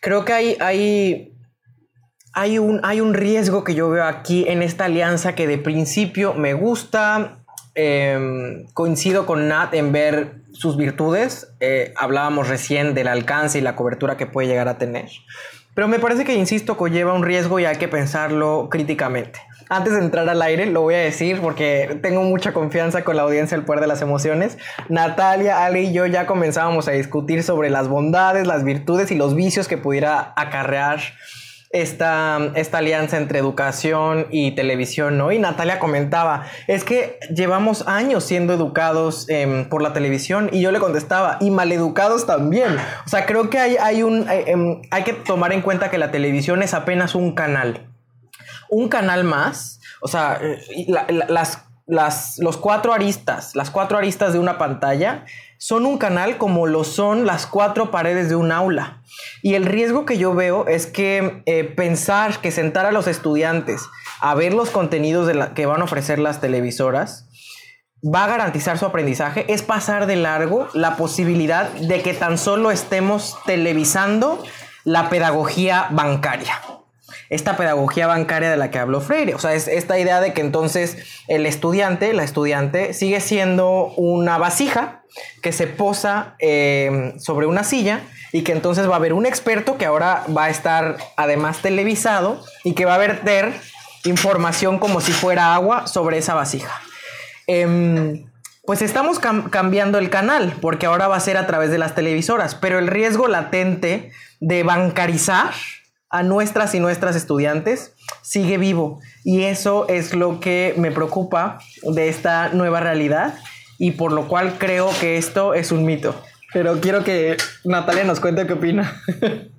Creo 0.00 0.24
que 0.24 0.32
hay, 0.32 0.56
hay, 0.60 1.36
hay, 2.32 2.58
un, 2.58 2.80
hay 2.84 3.02
un 3.02 3.12
riesgo 3.12 3.64
que 3.64 3.74
yo 3.74 3.90
veo 3.90 4.04
aquí 4.04 4.46
en 4.48 4.62
esta 4.62 4.86
alianza 4.86 5.34
que 5.34 5.46
de 5.46 5.58
principio 5.58 6.32
me 6.32 6.54
gusta. 6.54 7.44
Em, 7.74 8.64
coincido 8.72 9.26
con 9.26 9.48
Nat 9.48 9.74
en 9.74 9.92
ver 9.92 10.36
sus 10.52 10.78
virtudes. 10.78 11.54
Eh, 11.60 11.92
hablábamos 11.96 12.48
recién 12.48 12.94
del 12.94 13.08
alcance 13.08 13.58
y 13.58 13.60
la 13.60 13.76
cobertura 13.76 14.16
que 14.16 14.24
puede 14.24 14.48
llegar 14.48 14.68
a 14.68 14.78
tener. 14.78 15.10
Pero 15.76 15.88
me 15.88 15.98
parece 15.98 16.24
que, 16.24 16.34
insisto, 16.34 16.78
conlleva 16.78 17.12
un 17.12 17.22
riesgo 17.22 17.60
y 17.60 17.66
hay 17.66 17.76
que 17.76 17.86
pensarlo 17.86 18.68
críticamente. 18.70 19.40
antes 19.68 19.92
de 19.92 19.98
entrar 19.98 20.26
al 20.26 20.40
aire, 20.40 20.64
lo 20.64 20.80
voy 20.80 20.94
a 20.94 20.98
decir 20.98 21.38
porque 21.42 21.98
tengo 22.00 22.22
mucha 22.22 22.54
confianza 22.54 23.04
con 23.04 23.14
la 23.14 23.22
audiencia 23.22 23.58
del 23.58 23.66
poder 23.66 23.82
de 23.82 23.86
las 23.86 24.00
emociones. 24.00 24.56
Natalia, 24.88 25.66
Ale 25.66 25.82
y 25.82 25.92
yo 25.92 26.06
ya 26.06 26.24
comenzábamos 26.24 26.88
a 26.88 26.92
discutir 26.92 27.42
sobre 27.42 27.68
las 27.68 27.88
bondades, 27.88 28.46
las 28.46 28.64
virtudes 28.64 29.10
y 29.10 29.16
los 29.16 29.34
vicios 29.34 29.68
que 29.68 29.76
pudiera 29.76 30.32
acarrear 30.36 31.00
esta, 31.70 32.52
esta 32.54 32.78
alianza 32.78 33.16
entre 33.16 33.38
educación 33.38 34.26
y 34.30 34.52
televisión, 34.52 35.18
¿no? 35.18 35.32
Y 35.32 35.38
Natalia 35.38 35.78
comentaba, 35.78 36.44
es 36.66 36.84
que 36.84 37.18
llevamos 37.34 37.86
años 37.86 38.24
siendo 38.24 38.54
educados 38.54 39.28
em, 39.28 39.68
por 39.68 39.82
la 39.82 39.92
televisión 39.92 40.48
y 40.52 40.60
yo 40.60 40.70
le 40.70 40.78
contestaba, 40.78 41.38
y 41.40 41.50
maleducados 41.50 42.26
también. 42.26 42.76
O 43.04 43.08
sea, 43.08 43.26
creo 43.26 43.50
que 43.50 43.58
hay, 43.58 43.76
hay, 43.76 44.02
un, 44.02 44.28
eh, 44.30 44.44
em, 44.46 44.82
hay 44.90 45.02
que 45.02 45.12
tomar 45.12 45.52
en 45.52 45.62
cuenta 45.62 45.90
que 45.90 45.98
la 45.98 46.10
televisión 46.10 46.62
es 46.62 46.74
apenas 46.74 47.14
un 47.14 47.32
canal. 47.34 47.88
Un 48.68 48.88
canal 48.88 49.24
más, 49.24 49.80
o 50.00 50.08
sea, 50.08 50.38
eh, 50.40 50.86
las, 51.28 51.62
las, 51.86 52.38
los 52.38 52.56
cuatro 52.56 52.92
aristas, 52.92 53.54
las 53.54 53.70
cuatro 53.70 53.98
aristas 53.98 54.32
de 54.32 54.38
una 54.38 54.58
pantalla 54.58 55.24
son 55.58 55.86
un 55.86 55.98
canal 55.98 56.38
como 56.38 56.66
lo 56.66 56.84
son 56.84 57.26
las 57.26 57.46
cuatro 57.46 57.90
paredes 57.90 58.28
de 58.28 58.36
un 58.36 58.52
aula. 58.52 59.02
Y 59.42 59.54
el 59.54 59.64
riesgo 59.64 60.04
que 60.04 60.18
yo 60.18 60.34
veo 60.34 60.66
es 60.66 60.86
que 60.86 61.42
eh, 61.46 61.64
pensar 61.64 62.40
que 62.40 62.50
sentar 62.50 62.86
a 62.86 62.92
los 62.92 63.06
estudiantes 63.06 63.82
a 64.20 64.34
ver 64.34 64.54
los 64.54 64.70
contenidos 64.70 65.30
que 65.54 65.66
van 65.66 65.80
a 65.80 65.84
ofrecer 65.84 66.18
las 66.18 66.40
televisoras 66.40 67.28
va 68.02 68.24
a 68.24 68.28
garantizar 68.28 68.78
su 68.78 68.86
aprendizaje 68.86 69.44
es 69.52 69.62
pasar 69.62 70.06
de 70.06 70.16
largo 70.16 70.68
la 70.74 70.96
posibilidad 70.96 71.70
de 71.72 72.02
que 72.02 72.14
tan 72.14 72.38
solo 72.38 72.70
estemos 72.70 73.36
televisando 73.46 74.42
la 74.84 75.08
pedagogía 75.08 75.88
bancaria 75.90 76.60
esta 77.30 77.56
pedagogía 77.56 78.06
bancaria 78.06 78.50
de 78.50 78.56
la 78.56 78.70
que 78.70 78.78
habló 78.78 79.00
Freire. 79.00 79.34
O 79.34 79.38
sea, 79.38 79.54
es 79.54 79.68
esta 79.68 79.98
idea 79.98 80.20
de 80.20 80.32
que 80.32 80.40
entonces 80.40 80.98
el 81.28 81.46
estudiante, 81.46 82.12
la 82.12 82.24
estudiante, 82.24 82.94
sigue 82.94 83.20
siendo 83.20 83.92
una 83.96 84.38
vasija 84.38 85.02
que 85.42 85.52
se 85.52 85.66
posa 85.66 86.36
eh, 86.38 87.14
sobre 87.18 87.46
una 87.46 87.64
silla 87.64 88.00
y 88.32 88.42
que 88.42 88.52
entonces 88.52 88.88
va 88.88 88.94
a 88.94 88.96
haber 88.96 89.12
un 89.12 89.26
experto 89.26 89.78
que 89.78 89.86
ahora 89.86 90.24
va 90.36 90.44
a 90.44 90.50
estar 90.50 90.96
además 91.16 91.58
televisado 91.62 92.44
y 92.64 92.74
que 92.74 92.84
va 92.84 92.94
a 92.94 92.98
verter 92.98 93.52
información 94.04 94.78
como 94.78 95.00
si 95.00 95.12
fuera 95.12 95.54
agua 95.54 95.86
sobre 95.86 96.18
esa 96.18 96.34
vasija. 96.34 96.80
Em, 97.46 98.26
pues 98.64 98.82
estamos 98.82 99.18
cambiando 99.18 99.98
el 99.98 100.10
canal 100.10 100.54
porque 100.60 100.86
ahora 100.86 101.06
va 101.06 101.16
a 101.16 101.20
ser 101.20 101.36
a 101.36 101.46
través 101.46 101.70
de 101.70 101.78
las 101.78 101.94
televisoras, 101.94 102.56
pero 102.56 102.78
el 102.78 102.88
riesgo 102.88 103.28
latente 103.28 104.10
de 104.40 104.62
bancarizar 104.64 105.52
a 106.10 106.22
nuestras 106.22 106.74
y 106.74 106.80
nuestras 106.80 107.16
estudiantes 107.16 107.94
sigue 108.22 108.58
vivo. 108.58 109.00
Y 109.24 109.42
eso 109.44 109.88
es 109.88 110.14
lo 110.14 110.40
que 110.40 110.74
me 110.76 110.90
preocupa 110.90 111.58
de 111.82 112.08
esta 112.08 112.50
nueva 112.50 112.80
realidad 112.80 113.34
y 113.78 113.92
por 113.92 114.12
lo 114.12 114.28
cual 114.28 114.58
creo 114.58 114.90
que 115.00 115.16
esto 115.16 115.54
es 115.54 115.72
un 115.72 115.84
mito. 115.84 116.14
Pero 116.52 116.80
quiero 116.80 117.04
que 117.04 117.36
Natalia 117.64 118.04
nos 118.04 118.20
cuente 118.20 118.46
qué 118.46 118.52
opina. 118.54 119.02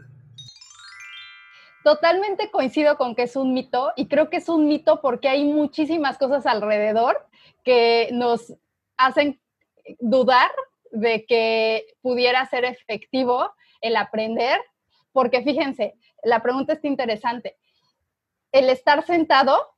Totalmente 1.83 2.51
coincido 2.51 2.97
con 2.97 3.15
que 3.15 3.23
es 3.23 3.35
un 3.35 3.53
mito 3.53 3.93
y 3.95 4.07
creo 4.07 4.29
que 4.29 4.37
es 4.37 4.49
un 4.49 4.67
mito 4.67 4.99
porque 5.01 5.29
hay 5.29 5.45
muchísimas 5.45 6.17
cosas 6.17 6.45
alrededor 6.45 7.25
que 7.63 8.09
nos 8.11 8.53
hacen 8.97 9.39
dudar 9.99 10.49
de 10.91 11.25
que 11.25 11.85
pudiera 12.01 12.45
ser 12.49 12.65
efectivo 12.65 13.51
el 13.81 13.95
aprender, 13.95 14.59
porque 15.13 15.43
fíjense, 15.43 15.95
la 16.27 16.41
pregunta 16.41 16.73
está 16.73 16.87
interesante. 16.87 17.57
El 18.51 18.69
estar 18.69 19.05
sentado 19.05 19.75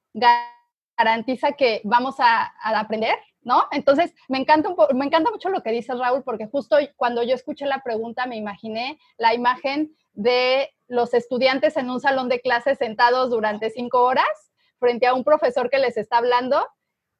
garantiza 0.97 1.53
que 1.53 1.81
vamos 1.83 2.15
a, 2.19 2.51
aprender, 2.61 3.15
¿no? 3.41 3.67
Entonces, 3.71 4.13
me 4.27 4.39
encanta, 4.39 4.69
me 4.93 5.05
encanta 5.05 5.31
mucho 5.31 5.49
lo 5.49 5.61
que 5.61 5.71
dice 5.71 5.93
Raúl, 5.93 6.23
porque 6.23 6.47
justo 6.47 6.77
cuando 6.95 7.23
yo 7.23 7.35
escuché 7.35 7.65
la 7.65 7.83
pregunta 7.83 8.25
me 8.25 8.35
imaginé 8.35 8.99
la 9.17 9.33
imagen 9.33 9.95
de 10.13 10.69
los 10.87 11.13
estudiantes 11.13 11.77
en 11.77 11.89
un 11.89 12.01
salón 12.01 12.29
de 12.29 12.41
clases 12.41 12.79
sentados 12.79 13.29
durante 13.29 13.69
cinco 13.69 14.03
horas 14.03 14.27
frente 14.79 15.07
a 15.07 15.13
un 15.13 15.23
profesor 15.23 15.69
que 15.69 15.79
les 15.79 15.97
está 15.97 16.17
hablando. 16.17 16.67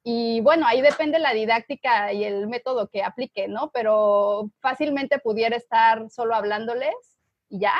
Y 0.04 0.42
bueno, 0.42 0.66
ahí 0.66 0.82
depende 0.82 1.20
la 1.20 1.34
didáctica 1.34 2.14
y 2.14 2.24
el 2.24 2.48
método 2.48 2.88
que 2.88 3.04
aplique, 3.04 3.48
¿no? 3.48 3.70
Pero 3.72 4.50
fácilmente 4.60 5.20
pudiera 5.20 5.56
estar 5.56 6.10
solo 6.10 6.36
hablándoles 6.36 6.96
y 7.50 7.60
ya, 7.60 7.74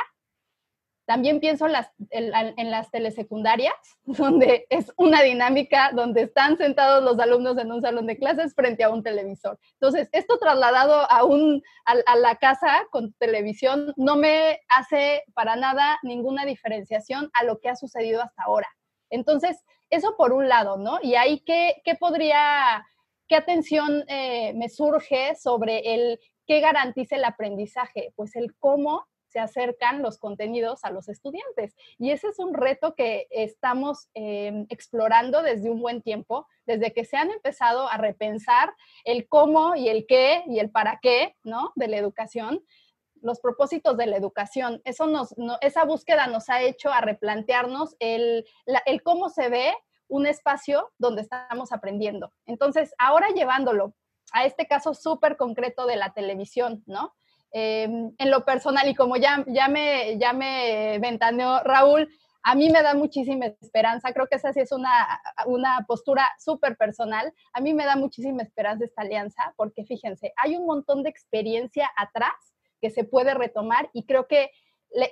también 1.10 1.40
pienso 1.40 1.66
en 1.66 1.72
las, 1.72 1.90
en, 2.10 2.70
las 2.70 2.88
telesecundarias, 2.92 3.74
donde 4.04 4.68
es 4.70 4.92
una 4.96 5.22
dinámica 5.22 5.90
donde 5.92 6.22
están 6.22 6.56
sentados 6.56 7.02
los 7.02 7.18
alumnos 7.18 7.58
en 7.58 7.72
un 7.72 7.82
salón 7.82 8.06
de 8.06 8.16
clases 8.16 8.54
frente 8.54 8.84
a 8.84 8.90
un 8.90 9.02
televisor. 9.02 9.58
Entonces, 9.72 10.08
esto 10.12 10.38
trasladado 10.38 11.10
a, 11.10 11.24
un, 11.24 11.64
a, 11.84 12.14
la 12.14 12.36
casa 12.36 12.86
con 12.92 13.12
televisión 13.14 13.92
no 13.96 14.14
me 14.14 14.60
hace 14.68 15.24
para 15.34 15.56
nada 15.56 15.98
ninguna 16.04 16.46
diferenciación 16.46 17.28
a 17.34 17.42
lo 17.42 17.58
que 17.58 17.70
ha 17.70 17.74
sucedido 17.74 18.22
hasta 18.22 18.44
ahora. 18.44 18.68
Entonces, 19.10 19.64
eso 19.90 20.14
por 20.16 20.32
un 20.32 20.48
lado, 20.48 20.76
¿no? 20.76 21.00
Y 21.02 21.16
ahí, 21.16 21.40
¿qué, 21.40 21.82
qué 21.84 21.96
podría, 21.96 22.86
qué 23.26 23.34
atención 23.34 24.04
eh, 24.06 24.52
me 24.54 24.68
surge 24.68 25.34
sobre 25.34 25.92
el 25.92 26.20
qué 26.46 26.60
garantice 26.60 27.16
el 27.16 27.24
aprendizaje? 27.24 28.12
Pues 28.14 28.36
el 28.36 28.54
cómo 28.60 29.08
se 29.30 29.38
acercan 29.38 30.02
los 30.02 30.18
contenidos 30.18 30.84
a 30.84 30.90
los 30.90 31.08
estudiantes. 31.08 31.76
Y 31.98 32.10
ese 32.10 32.28
es 32.28 32.38
un 32.38 32.52
reto 32.52 32.94
que 32.94 33.28
estamos 33.30 34.10
em, 34.14 34.66
explorando 34.68 35.42
desde 35.42 35.70
un 35.70 35.80
buen 35.80 36.02
tiempo, 36.02 36.46
desde 36.66 36.92
que 36.92 37.04
se 37.04 37.16
han 37.16 37.30
empezado 37.30 37.88
a 37.88 37.96
repensar 37.96 38.74
el 39.04 39.28
cómo 39.28 39.76
y 39.76 39.88
el 39.88 40.06
qué 40.06 40.42
y 40.46 40.58
el 40.58 40.70
para 40.70 40.98
qué, 41.00 41.36
¿no? 41.44 41.72
De 41.76 41.88
la 41.88 41.96
educación 41.96 42.64
los 43.22 43.38
propósitos 43.38 43.98
de 43.98 44.06
la 44.06 44.16
educación. 44.16 44.80
Eso 44.86 45.06
nos, 45.06 45.34
esa 45.60 45.84
búsqueda 45.84 46.26
nos 46.26 46.48
ha 46.48 46.62
hecho 46.62 46.90
a 46.90 47.02
replantearnos 47.02 47.94
el, 47.98 48.46
el 48.86 49.02
cómo 49.02 49.28
se 49.28 49.50
ve 49.50 49.74
un 50.08 50.26
espacio 50.26 50.90
donde 50.96 51.20
estamos 51.20 51.70
aprendiendo. 51.70 52.32
Entonces, 52.46 52.94
ahora 52.98 53.28
llevándolo 53.28 53.94
a 54.32 54.46
este 54.46 54.66
caso 54.66 54.94
súper 54.94 55.36
concreto 55.36 55.84
de 55.84 55.96
la 55.96 56.14
televisión, 56.14 56.82
¿no? 56.86 57.14
Em, 57.52 58.12
en 58.16 58.30
lo 58.30 58.44
personal, 58.44 58.88
y 58.88 58.94
como 58.94 59.16
ya, 59.16 59.44
me, 59.68 60.18
ya 60.18 60.32
me 60.32 60.98
ventaneó 61.00 61.60
Raúl, 61.64 62.08
a 62.42 62.54
mí 62.54 62.70
me 62.70 62.82
da 62.82 62.94
muchísima 62.94 63.46
esperanza, 63.46 64.12
creo 64.12 64.28
que 64.28 64.36
esa 64.36 64.52
sí 64.52 64.60
es 64.60 64.72
una, 64.72 65.20
una 65.46 65.84
postura 65.86 66.26
súper 66.38 66.76
personal, 66.76 67.34
a 67.52 67.60
mí 67.60 67.74
me 67.74 67.84
da 67.84 67.96
muchísima 67.96 68.42
esperanza 68.42 68.84
esta 68.84 69.02
alianza, 69.02 69.52
porque 69.56 69.84
fíjense, 69.84 70.32
hay 70.36 70.56
un 70.56 70.64
montón 70.64 71.02
de 71.02 71.10
experiencia 71.10 71.90
atrás 71.96 72.54
que 72.80 72.90
se 72.90 73.04
puede 73.04 73.34
retomar 73.34 73.90
y 73.92 74.06
creo 74.06 74.26
que 74.26 74.50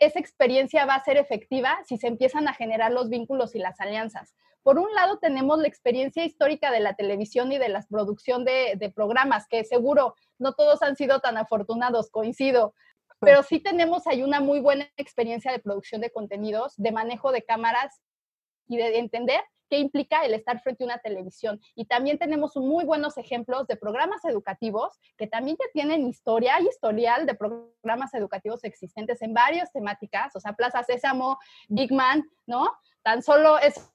esa 0.00 0.18
experiencia 0.18 0.86
va 0.86 0.94
a 0.94 1.04
ser 1.04 1.16
efectiva 1.16 1.78
si 1.84 1.98
se 1.98 2.06
empiezan 2.06 2.48
a 2.48 2.54
generar 2.54 2.92
los 2.92 3.08
vínculos 3.08 3.54
y 3.54 3.58
las 3.58 3.78
alianzas. 3.80 4.34
Por 4.68 4.78
un 4.78 4.92
lado, 4.92 5.16
tenemos 5.16 5.58
la 5.58 5.66
experiencia 5.66 6.26
histórica 6.26 6.70
de 6.70 6.80
la 6.80 6.92
televisión 6.92 7.50
y 7.52 7.56
de 7.56 7.70
la 7.70 7.80
producción 7.88 8.44
de, 8.44 8.74
de 8.76 8.90
programas, 8.90 9.48
que 9.48 9.64
seguro 9.64 10.14
no 10.38 10.52
todos 10.52 10.82
han 10.82 10.94
sido 10.94 11.20
tan 11.20 11.38
afortunados, 11.38 12.10
coincido, 12.10 12.74
pero 13.18 13.42
sí 13.42 13.60
tenemos 13.60 14.06
ahí 14.06 14.22
una 14.22 14.40
muy 14.40 14.60
buena 14.60 14.86
experiencia 14.98 15.52
de 15.52 15.58
producción 15.58 16.02
de 16.02 16.10
contenidos, 16.10 16.74
de 16.76 16.92
manejo 16.92 17.32
de 17.32 17.44
cámaras 17.44 18.02
y 18.66 18.76
de 18.76 18.98
entender 18.98 19.40
qué 19.70 19.78
implica 19.78 20.22
el 20.26 20.34
estar 20.34 20.60
frente 20.60 20.84
a 20.84 20.88
una 20.88 20.98
televisión. 20.98 21.58
Y 21.74 21.86
también 21.86 22.18
tenemos 22.18 22.54
muy 22.54 22.84
buenos 22.84 23.16
ejemplos 23.16 23.66
de 23.68 23.76
programas 23.76 24.22
educativos 24.26 24.98
que 25.16 25.26
también 25.26 25.56
ya 25.58 25.64
tienen 25.72 26.06
historia 26.06 26.60
y 26.60 26.66
historial 26.66 27.24
de 27.24 27.32
programas 27.32 28.12
educativos 28.12 28.62
existentes 28.64 29.22
en 29.22 29.32
varias 29.32 29.72
temáticas, 29.72 30.36
o 30.36 30.40
sea, 30.40 30.52
Plaza 30.52 30.84
Sésamo, 30.84 31.38
Big 31.68 31.90
Man, 31.90 32.22
¿no? 32.46 32.70
Tan 33.02 33.22
solo 33.22 33.58
esos 33.60 33.90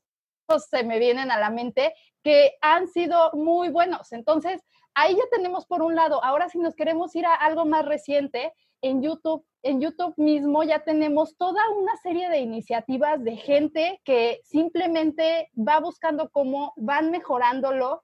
se 0.59 0.83
me 0.83 0.99
vienen 0.99 1.31
a 1.31 1.39
la 1.39 1.49
mente 1.49 1.93
que 2.23 2.53
han 2.61 2.87
sido 2.87 3.31
muy 3.33 3.69
buenos. 3.69 4.11
Entonces, 4.11 4.61
ahí 4.93 5.15
ya 5.15 5.23
tenemos 5.31 5.65
por 5.65 5.81
un 5.81 5.95
lado, 5.95 6.23
ahora 6.23 6.49
si 6.49 6.59
nos 6.59 6.75
queremos 6.75 7.15
ir 7.15 7.25
a 7.25 7.33
algo 7.33 7.65
más 7.65 7.85
reciente, 7.85 8.53
en 8.81 9.01
YouTube, 9.01 9.45
en 9.63 9.79
YouTube 9.79 10.13
mismo 10.17 10.61
ya 10.63 10.83
tenemos 10.83 11.37
toda 11.37 11.61
una 11.69 11.95
serie 11.97 12.29
de 12.29 12.39
iniciativas 12.39 13.23
de 13.23 13.37
gente 13.37 14.01
que 14.03 14.41
simplemente 14.43 15.49
va 15.55 15.79
buscando 15.79 16.29
cómo 16.29 16.73
van 16.75 17.09
mejorándolo 17.09 18.03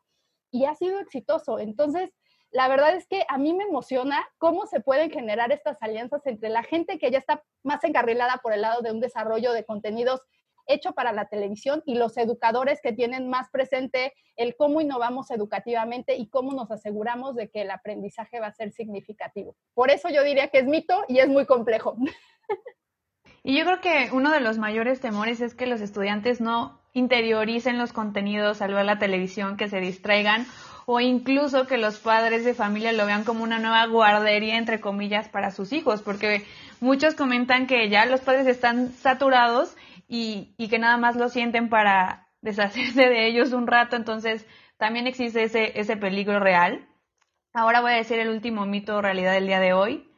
y 0.52 0.65
ha 0.65 0.75
sido 0.75 0.99
exitoso. 0.99 1.60
Entonces, 1.60 2.12
la 2.52 2.69
verdad 2.69 2.95
es 2.95 3.08
que 3.08 3.25
a 3.28 3.38
mí 3.38 3.54
me 3.54 3.65
emociona 3.65 4.25
cómo 4.38 4.65
se 4.65 4.80
pueden 4.80 5.12
generar 5.12 5.52
estas 5.52 5.78
alianzas 5.82 6.25
entre 6.25 6.49
la 6.49 6.63
gente 6.63 6.97
que 6.97 7.12
ya 7.12 7.19
está 7.19 7.43
más 7.62 7.84
encarrilada 7.84 8.38
por 8.38 8.54
el 8.54 8.62
lado 8.62 8.82
de 8.82 8.91
un 8.91 9.02
desarrollo 9.02 9.52
de 9.52 9.65
contenidos 9.65 10.21
hecho 10.69 10.93
para 10.93 11.12
la 11.12 11.25
televisión 11.25 11.84
y 11.86 11.95
los 11.95 12.15
educadores 12.17 12.79
que 12.82 12.93
tienen 12.93 13.27
más 13.27 13.49
presente 13.49 14.13
el 14.38 14.55
cómo 14.55 14.79
innovamos 14.79 15.32
educativamente 15.32 16.15
y 16.15 16.29
cómo 16.29 16.53
nos 16.53 16.71
aseguramos 16.71 17.36
de 17.36 17.49
que 17.49 17.63
el 17.63 17.71
aprendizaje 17.71 18.39
va 18.39 18.47
a 18.47 18.53
ser 18.53 18.71
significativo. 18.71 19.58
Por 19.73 19.91
eso 19.91 20.08
yo 20.08 20.23
diría 20.23 20.47
que 20.47 20.60
es 20.60 20.65
mito 20.65 21.03
y 21.08 21.19
es 21.19 21.27
muy 21.27 21.45
complejo. 21.45 21.97
Y 23.41 23.58
yo 23.58 23.63
creo 23.63 23.79
que 23.79 24.10
uno 24.12 24.32
de 24.32 24.41
los 24.41 24.58
mayores 24.58 24.99
temores 24.99 25.39
es 25.39 25.55
que 25.55 25.65
los 25.65 25.79
estudiantes 25.79 26.41
no 26.41 26.82
interioricen 26.91 27.77
los 27.77 27.93
contenidos 27.93 28.62
al 28.62 28.73
ver 28.73 28.86
la 28.86 28.99
televisión, 28.99 29.55
que 29.55 29.69
se 29.69 29.79
distraigan 29.79 30.45
o 30.86 30.99
incluso 30.99 31.67
que 31.67 31.77
los 31.77 31.99
padres 31.99 32.43
de 32.43 32.55
familia 32.55 32.91
lo 32.91 33.05
vean 33.05 33.23
como 33.23 33.43
una 33.43 33.60
nueva 33.60 33.86
guardería, 33.86 34.58
entre 34.58 34.82
comillas, 34.82 35.29
para 35.29 35.51
sus 35.51 35.71
hijos, 35.71 36.01
porque 36.01 36.43
muchos 36.79 37.13
comentan 37.13 37.67
que 37.67 37.89
ya 37.89 38.08
los 38.08 38.21
padres 38.21 38.47
están 38.47 38.91
saturados 38.93 39.75
y, 40.09 40.67
que 40.69 40.79
nada 40.79 40.97
más 40.97 41.15
lo 41.15 41.29
sienten 41.29 41.69
para 41.69 42.27
deshacerse 42.41 43.07
de 43.07 43.27
ellos 43.27 43.53
un 43.53 43.67
rato, 43.67 43.95
entonces 43.95 44.45
también 44.77 45.07
existe 45.07 45.43
ese, 45.43 45.79
ese 45.79 45.95
peligro 45.97 46.39
real. 46.39 46.87
Ahora 47.53 47.81
voy 47.81 47.91
a 47.91 47.95
decir 47.95 48.19
el 48.19 48.29
último 48.29 48.65
mito 48.65 48.97
o 48.97 49.01
realidad 49.01 49.33
del 49.33 49.47
día 49.47 49.59
de 49.59 49.73
hoy. 49.73 50.09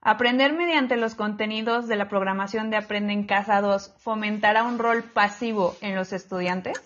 Aprender 0.00 0.52
mediante 0.52 0.96
los 0.96 1.14
contenidos 1.14 1.88
de 1.88 1.96
la 1.96 2.08
programación 2.08 2.68
de 2.70 2.76
Aprende 2.76 3.14
en 3.14 3.24
Casa 3.24 3.60
2 3.62 3.94
fomentará 3.98 4.62
un 4.62 4.78
rol 4.78 5.02
pasivo 5.02 5.76
en 5.80 5.94
los 5.94 6.12
estudiantes. 6.12 6.78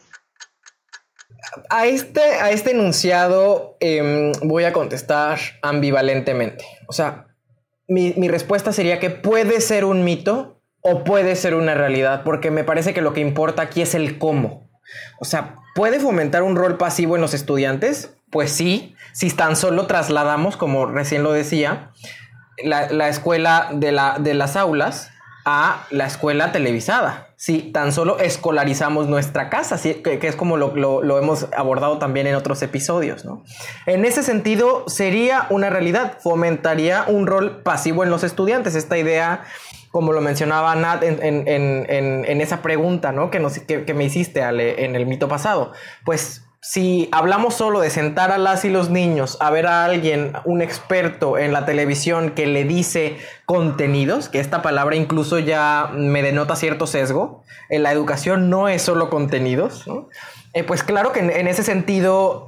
A 1.68 1.86
este, 1.86 2.20
a 2.20 2.50
este 2.50 2.70
enunciado 2.70 3.76
em, 3.80 4.32
voy 4.42 4.64
a 4.64 4.72
contestar 4.72 5.40
ambivalentemente. 5.62 6.64
O 6.86 6.92
sea, 6.92 7.26
mi, 7.88 8.14
mi 8.16 8.28
respuesta 8.28 8.72
sería 8.72 9.00
que 9.00 9.10
puede 9.10 9.60
ser 9.60 9.84
un 9.84 10.04
mito 10.04 10.57
o 10.90 11.04
puede 11.04 11.36
ser 11.36 11.54
una 11.54 11.74
realidad, 11.74 12.22
porque 12.24 12.50
me 12.50 12.64
parece 12.64 12.94
que 12.94 13.02
lo 13.02 13.12
que 13.12 13.20
importa 13.20 13.62
aquí 13.62 13.82
es 13.82 13.94
el 13.94 14.18
cómo. 14.18 14.68
O 15.20 15.24
sea, 15.24 15.56
¿puede 15.74 16.00
fomentar 16.00 16.42
un 16.42 16.56
rol 16.56 16.76
pasivo 16.78 17.16
en 17.16 17.22
los 17.22 17.34
estudiantes? 17.34 18.14
Pues 18.30 18.52
sí, 18.52 18.94
si 19.12 19.30
tan 19.30 19.56
solo 19.56 19.86
trasladamos, 19.86 20.56
como 20.56 20.86
recién 20.86 21.22
lo 21.22 21.32
decía, 21.32 21.90
la, 22.62 23.08
escuela 23.08 23.68
de, 23.72 23.92
la, 23.92 24.16
de 24.18 24.34
las 24.34 24.56
aulas 24.56 25.10
a 25.44 25.86
la 25.90 26.06
escuela 26.06 26.52
televisada. 26.52 27.28
Si 27.36 27.60
tan 27.60 27.92
solo 27.92 28.18
escolarizamos 28.18 29.08
nuestra 29.08 29.48
casa, 29.48 29.80
que, 29.80 30.18
es 30.20 30.36
como 30.36 30.58
lo, 30.58 31.18
hemos 31.18 31.46
abordado 31.56 31.98
también 31.98 32.26
en 32.26 32.34
otros 32.34 32.60
episodios. 32.62 33.24
¿no? 33.24 33.44
En 33.86 34.04
ese 34.04 34.22
sentido, 34.22 34.84
sería 34.88 35.46
una 35.48 35.70
realidad, 35.70 36.18
fomentaría 36.20 37.04
un 37.06 37.26
rol 37.26 37.62
pasivo 37.62 38.04
en 38.04 38.10
los 38.10 38.24
estudiantes. 38.24 38.74
Esta 38.74 38.98
idea, 38.98 39.44
como 39.90 40.12
lo 40.12 40.20
mencionaba 40.20 40.74
Nat 40.74 41.02
en, 41.02 42.40
esa 42.40 42.62
pregunta 42.62 43.12
¿no? 43.12 43.30
que, 43.30 43.40
nos, 43.40 43.58
que, 43.58 43.94
me 43.94 44.04
hiciste 44.04 44.40
en 44.40 44.96
el 44.96 45.06
mito 45.06 45.28
pasado, 45.28 45.72
pues 46.04 46.44
si 46.60 47.08
hablamos 47.12 47.54
solo 47.54 47.80
de 47.80 47.90
sentar 47.90 48.32
a 48.32 48.38
las 48.38 48.64
y 48.64 48.70
los 48.70 48.90
niños 48.90 49.36
a 49.40 49.50
ver 49.50 49.66
a 49.66 49.84
alguien, 49.84 50.32
un 50.44 50.60
experto 50.60 51.38
en 51.38 51.52
la 51.52 51.64
televisión 51.64 52.30
que 52.30 52.46
le 52.46 52.64
dice 52.64 53.16
contenidos, 53.46 54.28
que 54.28 54.40
esta 54.40 54.60
palabra 54.60 54.96
incluso 54.96 55.38
ya 55.38 55.90
me 55.94 56.22
denota 56.22 56.56
cierto 56.56 56.86
sesgo, 56.86 57.44
en 57.68 57.84
la 57.84 57.92
educación 57.92 58.50
no 58.50 58.68
es 58.68 58.82
solo 58.82 59.08
contenidos, 59.08 59.86
eh, 60.52 60.64
pues 60.64 60.82
claro 60.82 61.12
que 61.12 61.20
en, 61.20 61.46
ese 61.46 61.62
sentido 61.62 62.47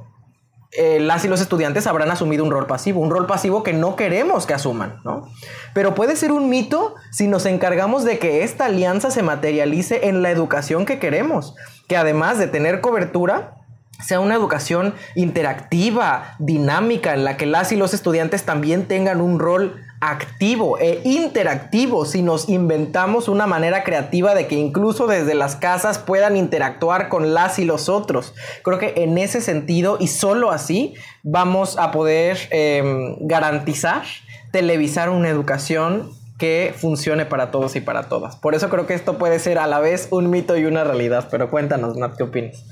eh, 0.73 0.99
las 1.01 1.25
y 1.25 1.27
los 1.27 1.41
estudiantes 1.41 1.85
habrán 1.85 2.11
asumido 2.11 2.45
un 2.45 2.51
rol 2.51 2.65
pasivo, 2.65 3.01
un 3.01 3.09
rol 3.09 3.27
pasivo 3.27 3.61
que 3.61 3.73
no 3.73 3.97
queremos 3.97 4.45
que 4.45 4.53
asuman, 4.53 5.01
¿no? 5.03 5.27
Pero 5.73 5.95
puede 5.95 6.15
ser 6.15 6.31
un 6.31 6.49
mito 6.49 6.95
si 7.11 7.27
nos 7.27 7.45
encargamos 7.45 8.05
de 8.05 8.19
que 8.19 8.43
esta 8.43 8.65
alianza 8.65 9.11
se 9.11 9.21
materialice 9.21 10.07
en 10.07 10.21
la 10.21 10.31
educación 10.31 10.85
que 10.85 10.97
queremos, 10.97 11.55
que 11.89 11.97
además 11.97 12.37
de 12.39 12.47
tener 12.47 12.79
cobertura, 12.79 13.55
sea 14.01 14.21
una 14.21 14.35
educación 14.35 14.93
interactiva, 15.15 16.35
dinámica, 16.39 17.13
en 17.13 17.25
la 17.25 17.35
que 17.35 17.45
las 17.45 17.71
y 17.71 17.75
los 17.75 17.93
estudiantes 17.93 18.43
también 18.43 18.87
tengan 18.87 19.19
un 19.19 19.39
rol 19.39 19.75
activo 20.01 20.77
e 20.79 21.01
interactivo 21.03 22.05
si 22.05 22.21
nos 22.21 22.49
inventamos 22.49 23.27
una 23.27 23.47
manera 23.47 23.83
creativa 23.83 24.35
de 24.35 24.47
que 24.47 24.55
incluso 24.55 25.07
desde 25.07 25.35
las 25.35 25.55
casas 25.55 25.99
puedan 25.99 26.35
interactuar 26.35 27.07
con 27.07 27.33
las 27.33 27.59
y 27.59 27.65
los 27.65 27.87
otros. 27.87 28.33
Creo 28.63 28.79
que 28.79 28.93
en 28.97 29.17
ese 29.17 29.41
sentido 29.41 29.97
y 29.99 30.07
solo 30.07 30.51
así 30.51 30.95
vamos 31.23 31.77
a 31.77 31.91
poder 31.91 32.37
em, 32.49 33.15
garantizar 33.21 34.03
televisar 34.51 35.09
una 35.09 35.29
educación 35.29 36.11
que 36.37 36.73
funcione 36.75 37.25
para 37.25 37.51
todos 37.51 37.75
y 37.75 37.81
para 37.81 38.09
todas. 38.09 38.35
Por 38.35 38.55
eso 38.55 38.69
creo 38.69 38.87
que 38.87 38.95
esto 38.95 39.17
puede 39.17 39.39
ser 39.39 39.59
a 39.59 39.67
la 39.67 39.79
vez 39.79 40.07
un 40.11 40.29
mito 40.29 40.57
y 40.57 40.65
una 40.65 40.83
realidad, 40.83 41.27
pero 41.31 41.49
cuéntanos, 41.49 41.95
Nat, 41.95 42.17
¿qué 42.17 42.23
opinas? 42.23 42.65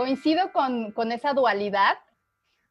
coincido 0.00 0.50
con, 0.52 1.12
esa 1.12 1.34
dualidad 1.34 1.98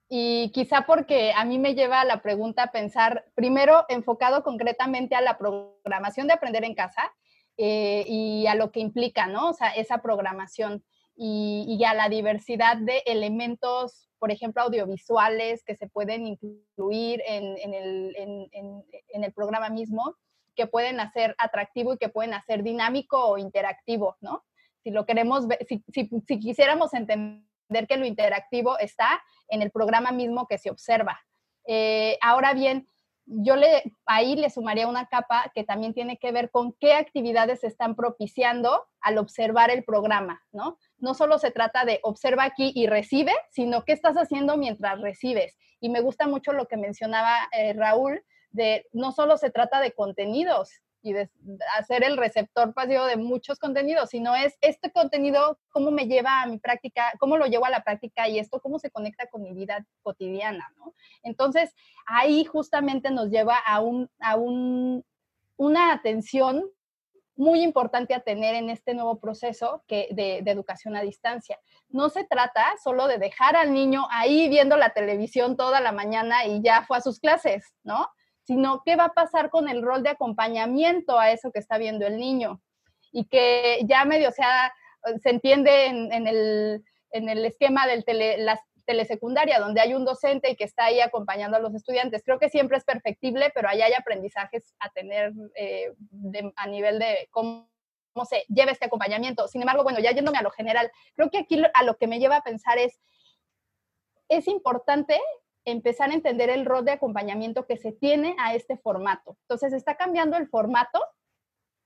y 0.10 0.52
quizá 0.52 0.82
porque 0.88 1.32
a 1.36 1.46
mí 1.46 1.60
me 1.60 1.76
lleva 1.76 2.02
a 2.02 2.06
la 2.06 2.22
pregunta 2.22 2.64
a 2.64 2.72
pensar, 2.72 3.26
primero, 3.36 3.86
enfocado 3.90 4.44
concretamente 4.44 5.16
a 5.16 5.22
la 5.22 5.38
programación 5.38 6.28
de 6.28 6.34
aprender 6.34 6.64
en 6.64 6.74
casa 6.74 7.14
eh, 7.58 8.04
y 8.08 8.48
a 8.48 8.56
lo 8.56 8.72
que 8.72 8.80
implica, 8.80 9.28
¿no? 9.28 9.50
O 9.50 9.54
sea, 9.54 9.70
esa 9.70 10.02
programación 10.02 10.84
y, 11.16 11.84
a 11.86 11.94
la 11.94 12.10
diversidad 12.10 12.78
de 12.78 13.04
elementos, 13.06 14.10
por 14.18 14.32
ejemplo, 14.32 14.64
audiovisuales 14.64 15.64
que 15.64 15.76
se 15.76 15.88
pueden 15.88 16.26
incluir 16.26 17.22
en, 17.28 17.74
el, 17.74 18.16
en 18.18 19.24
el 19.24 19.34
programa 19.34 19.70
mismo, 19.70 20.16
que 20.56 20.66
pueden 20.66 21.00
hacer 21.00 21.36
atractivo 21.38 21.94
y 21.94 21.98
que 21.98 22.10
pueden 22.10 22.34
hacer 22.34 22.64
dinámico 22.64 23.24
o 23.24 23.38
interactivo, 23.38 24.18
¿no? 24.22 24.44
si 24.84 24.92
lo 24.92 25.06
queremos 25.06 25.48
ver, 25.48 25.66
si, 25.68 26.40
quisiéramos 26.40 26.94
entender 26.94 27.44
que 27.88 27.98
lo 27.98 28.06
interactivo 28.06 28.78
está 28.80 29.22
en 29.48 29.62
el 29.62 29.72
programa 29.72 30.12
mismo 30.12 30.48
que 30.48 30.58
se 30.58 30.70
observa. 30.70 31.20
Eh, 31.66 32.18
ahora 32.22 32.54
bien, 32.54 32.88
yo 33.26 33.56
le, 33.56 33.84
ahí 34.08 34.36
le 34.36 34.50
sumaría 34.50 34.88
una 34.88 35.06
capa 35.06 35.52
que 35.54 35.64
también 35.64 35.94
tiene 35.94 36.18
que 36.18 36.32
ver 36.32 36.50
con 36.50 36.74
qué 36.74 36.94
actividades 36.94 37.60
se 37.60 37.68
están 37.68 37.96
propiciando 37.96 38.88
al 39.02 39.20
observar 39.20 39.70
el 39.70 39.84
programa, 39.84 40.42
¿no? 40.52 40.80
No 40.98 41.14
solo 41.14 41.38
se 41.38 41.52
trata 41.52 41.86
de 41.86 42.00
observa 42.02 42.44
aquí 42.44 42.72
y 42.74 42.88
recibe, 42.88 43.34
sino 43.52 43.86
qué 43.86 43.94
estás 43.94 44.16
haciendo 44.16 44.58
mientras 44.58 45.00
recibes. 45.00 45.56
Y 45.80 45.90
me 45.90 46.02
gusta 46.02 46.28
mucho 46.28 46.54
lo 46.54 46.68
que 46.68 46.78
mencionaba 46.78 47.38
eh, 47.52 47.74
Raúl, 47.74 48.26
de 48.50 48.88
no 48.94 49.12
solo 49.12 49.38
se 49.38 49.52
trata 49.52 49.80
de 49.80 49.92
contenidos, 49.92 50.72
y 51.02 51.14
hacer 51.78 52.04
el 52.04 52.18
receptor 52.18 52.74
pasivo 52.74 53.06
de 53.06 53.18
muchos 53.18 53.60
contenidos, 53.60 54.10
sino 54.10 54.36
es 54.36 54.58
este 54.62 54.92
contenido, 54.92 55.60
cómo 55.70 55.92
me 55.92 56.08
lleva 56.08 56.42
a 56.42 56.48
mi 56.48 56.60
práctica, 56.60 57.14
cómo 57.20 57.38
lo 57.38 57.46
llevo 57.46 57.66
a 57.66 57.70
la 57.70 57.84
práctica 57.84 58.28
y 58.28 58.40
esto 58.40 58.60
cómo 58.60 58.80
se 58.80 58.92
conecta 58.92 59.28
con 59.28 59.44
mi 59.44 59.54
vida 59.54 59.86
cotidiana, 60.02 60.72
¿no? 60.78 60.94
Entonces, 61.24 61.74
ahí 62.06 62.44
justamente 62.46 63.12
nos 63.12 63.30
lleva 63.30 63.58
a, 63.58 63.80
un, 63.82 64.10
a 64.20 64.36
un, 64.36 65.06
una 65.58 65.94
atención 65.94 66.66
muy 67.36 67.62
importante 67.62 68.14
a 68.14 68.20
tener 68.20 68.54
en 68.56 68.70
este 68.70 68.94
nuevo 68.94 69.18
proceso 69.20 69.82
que 69.88 70.10
de, 70.12 70.42
de, 70.44 70.52
educación 70.52 70.98
a 70.98 71.02
distancia. 71.02 71.58
No 71.88 72.10
se 72.10 72.26
trata 72.26 72.66
solo 72.84 73.08
de 73.08 73.18
dejar 73.18 73.56
al 73.56 73.74
niño 73.74 74.06
ahí 74.12 74.50
viendo 74.50 74.76
la 74.76 74.90
televisión 74.90 75.56
toda 75.56 75.80
la 75.80 75.94
mañana 75.94 76.46
y 76.46 76.62
ya 76.62 76.84
fue 76.84 76.98
a 76.98 77.02
sus 77.02 77.22
clases, 77.22 77.74
¿no? 77.84 78.10
Sino 78.50 78.82
qué 78.84 78.96
va 78.96 79.06
a 79.06 79.14
pasar 79.14 79.52
con 79.52 79.70
el 79.70 79.84
rol 79.84 80.02
de 80.02 80.10
acompañamiento 80.10 81.20
a 81.20 81.30
eso 81.30 81.52
que 81.52 81.60
está 81.60 81.78
viendo 81.78 82.08
el 82.08 82.18
niño. 82.18 82.60
Y 83.12 83.26
que 83.26 83.82
ya 83.86 84.06
medio 84.06 84.32
se 84.32 85.30
entiende 85.30 85.86
en, 85.86 86.28
el, 86.28 87.46
esquema 87.46 87.86
de 87.86 88.38
la 88.40 88.60
telesecundaria, 88.88 89.60
donde 89.60 89.82
hay 89.82 89.94
un 89.94 90.04
docente 90.04 90.50
y 90.50 90.56
que 90.56 90.64
está 90.64 90.86
ahí 90.86 91.00
acompañando 91.00 91.58
a 91.58 91.60
los 91.60 91.76
estudiantes. 91.76 92.24
Creo 92.26 92.40
que 92.40 92.50
siempre 92.50 92.78
es 92.78 92.86
perfectible, 92.86 93.52
pero 93.54 93.70
ahí 93.70 93.84
hay 93.84 93.94
aprendizajes 93.94 94.74
a 94.80 94.90
tener 94.90 95.32
eh, 95.54 95.94
a 96.56 96.66
nivel 96.66 96.98
de 96.98 97.28
cómo 97.30 97.70
se 98.28 98.46
lleva 98.48 98.72
este 98.72 98.88
acompañamiento. 98.88 99.48
Sin 99.48 99.62
embargo, 99.62 99.84
bueno, 99.84 100.00
ya 100.00 100.12
yéndome 100.12 100.40
a 100.40 100.44
lo 100.44 100.50
general, 100.50 100.92
creo 101.14 101.30
que 101.30 101.38
aquí 101.38 101.62
a 101.72 101.84
lo 101.84 101.98
que 101.98 102.08
me 102.08 102.18
lleva 102.18 102.38
a 102.38 102.44
pensar 102.44 102.80
es, 102.80 103.00
es 104.28 104.48
importante 104.48 105.20
empezar 105.66 106.10
a 106.10 106.14
entender 106.14 106.50
el 106.50 106.66
rol 106.66 106.86
de 106.86 106.92
acompañamiento 106.92 107.66
que 107.66 107.78
se 107.78 107.92
tiene 107.92 108.36
a 108.40 108.56
este 108.56 108.78
formato. 108.78 109.38
Entonces, 109.42 109.74
está 109.74 109.96
cambiando 109.96 110.38
el 110.38 110.48
formato 110.48 111.00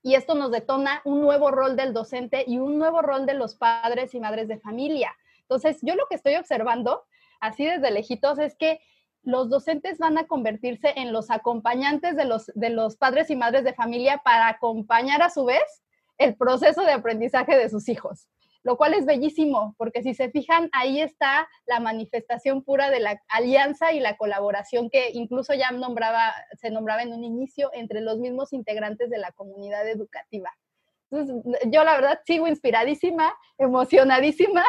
y 0.02 0.14
esto 0.14 0.34
nos 0.34 0.50
detona 0.50 1.00
un 1.04 1.20
nuevo 1.20 1.50
rol 1.50 1.76
del 1.76 1.92
docente 1.92 2.44
y 2.46 2.58
un 2.58 2.78
nuevo 2.78 3.02
rol 3.02 3.26
de 3.26 3.34
los 3.34 3.54
padres 3.56 4.14
y 4.14 4.20
madres 4.20 4.48
de 4.48 4.58
familia. 4.58 5.14
Entonces, 5.40 5.78
yo 5.82 5.94
lo 5.94 6.06
que 6.08 6.14
estoy 6.14 6.36
observando, 6.36 7.04
así 7.40 7.64
desde 7.64 7.90
lejitos, 7.90 8.38
es 8.38 8.54
que 8.56 8.80
los 9.22 9.48
docentes 9.48 9.98
van 9.98 10.18
a 10.18 10.26
convertirse 10.26 10.92
en 10.96 11.12
los 11.12 11.30
acompañantes 11.30 12.16
de 12.16 12.26
los, 12.26 12.52
de 12.54 12.70
los 12.70 12.96
padres 12.96 13.30
y 13.30 13.36
madres 13.36 13.64
de 13.64 13.72
familia 13.72 14.20
para 14.22 14.48
acompañar 14.48 15.22
a 15.22 15.30
su 15.30 15.46
vez 15.46 15.82
el 16.18 16.36
proceso 16.36 16.82
de 16.82 16.92
aprendizaje 16.92 17.56
de 17.56 17.70
sus 17.70 17.88
hijos 17.88 18.28
lo 18.64 18.78
cual 18.78 18.94
es 18.94 19.04
bellísimo, 19.04 19.74
porque 19.76 20.02
si 20.02 20.14
se 20.14 20.30
fijan, 20.30 20.70
ahí 20.72 21.00
está 21.00 21.46
la 21.66 21.80
manifestación 21.80 22.64
pura 22.64 22.90
de 22.90 22.98
la 22.98 23.22
alianza 23.28 23.92
y 23.92 24.00
la 24.00 24.16
colaboración 24.16 24.88
que 24.88 25.10
incluso 25.12 25.52
ya 25.54 25.70
nombraba, 25.70 26.34
se 26.58 26.70
nombraba 26.70 27.02
en 27.02 27.12
un 27.12 27.24
inicio 27.24 27.70
entre 27.74 28.00
los 28.00 28.18
mismos 28.18 28.54
integrantes 28.54 29.10
de 29.10 29.18
la 29.18 29.32
comunidad 29.32 29.86
educativa. 29.88 30.50
Entonces, 31.10 31.36
yo 31.70 31.84
la 31.84 31.94
verdad 31.94 32.20
sigo 32.24 32.48
inspiradísima, 32.48 33.36
emocionadísima. 33.58 34.64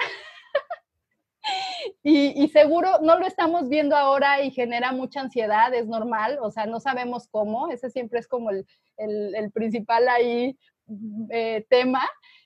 y, 2.03 2.47
seguro 2.49 2.99
no 3.01 3.17
lo 3.17 3.25
estamos 3.25 3.69
viendo 3.69 3.95
ahora 3.95 4.41
y 4.41 4.51
genera 4.51 4.91
mucha 4.91 5.21
ansiedad, 5.21 5.73
es 5.73 5.88
normal, 5.88 6.38
o 6.41 6.51
sea, 6.51 6.65
no 6.65 6.81
sabemos 6.81 7.29
cómo, 7.29 7.69
ese 7.69 7.89
siempre 7.89 8.19
es 8.19 8.27
como 8.27 8.49
el, 8.49 8.65
el, 8.97 9.51
principal 9.51 10.10
ahí 10.10 10.58
eh, 11.29 11.65
tema. 11.69 12.01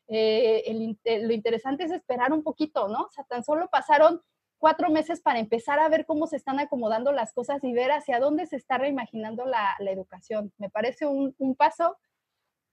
Eh, 0.09 0.95
lo 1.21 1.33
interesante 1.33 1.83
es 1.83 1.91
esperar 1.91 2.33
un 2.33 2.43
poquito, 2.43 2.87
¿no? 2.87 3.03
O 3.03 3.11
sea, 3.11 3.23
tan 3.25 3.43
solo 3.43 3.69
pasaron 3.69 4.21
cuatro 4.57 4.89
meses 4.89 5.21
para 5.21 5.39
empezar 5.39 5.79
a 5.79 5.87
ver 5.87 6.05
cómo 6.05 6.27
se 6.27 6.35
están 6.35 6.59
acomodando 6.59 7.11
las 7.11 7.33
cosas 7.33 7.63
y 7.63 7.73
ver 7.73 7.91
hacia 7.91 8.19
dónde 8.19 8.47
se 8.47 8.57
está 8.57 8.77
reimaginando 8.77 9.45
la, 9.45 9.75
educación. 9.79 10.51
Me 10.57 10.69
parece 10.69 11.05
un, 11.05 11.35
un 11.37 11.55
paso 11.55 11.97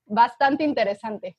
bastante 0.07 0.65
interesante. 0.65 1.37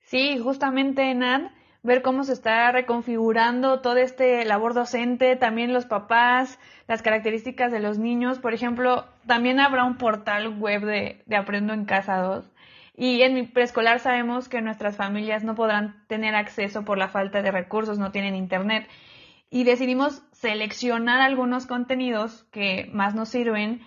Sí, 0.00 0.38
justamente, 0.38 1.12
Nan, 1.14 1.52
ver 1.82 2.02
cómo 2.02 2.24
se 2.24 2.32
está 2.32 2.70
reconfigurando 2.70 3.80
todo 3.80 3.96
este 3.96 4.44
labor 4.44 4.74
docente, 4.74 5.36
también 5.36 5.72
los 5.72 5.86
papás, 5.86 6.58
las 6.86 7.02
características 7.02 7.72
de 7.72 7.80
los 7.80 7.98
niños. 7.98 8.38
Por 8.38 8.54
ejemplo, 8.54 9.06
también 9.26 9.60
habrá 9.60 9.84
un 9.84 9.96
portal 9.96 10.58
web 10.60 10.84
de, 10.84 11.22
de 11.26 11.36
Aprendo 11.36 11.74
en 11.74 11.84
Casa 11.84 12.18
2. 12.18 12.52
Y 12.96 13.20
en 13.22 13.34
mi 13.34 13.42
preescolar 13.42 14.00
sabemos 14.00 14.48
que 14.48 14.62
nuestras 14.62 14.96
familias 14.96 15.44
no 15.44 15.54
podrán 15.54 16.02
tener 16.06 16.34
acceso 16.34 16.84
por 16.84 16.96
la 16.96 17.08
falta 17.08 17.42
de 17.42 17.50
recursos, 17.50 17.98
no 17.98 18.10
tienen 18.10 18.34
internet. 18.34 18.88
Y 19.50 19.64
decidimos 19.64 20.22
seleccionar 20.32 21.20
algunos 21.20 21.66
contenidos 21.66 22.46
que 22.50 22.88
más 22.92 23.14
nos 23.14 23.28
sirven 23.28 23.82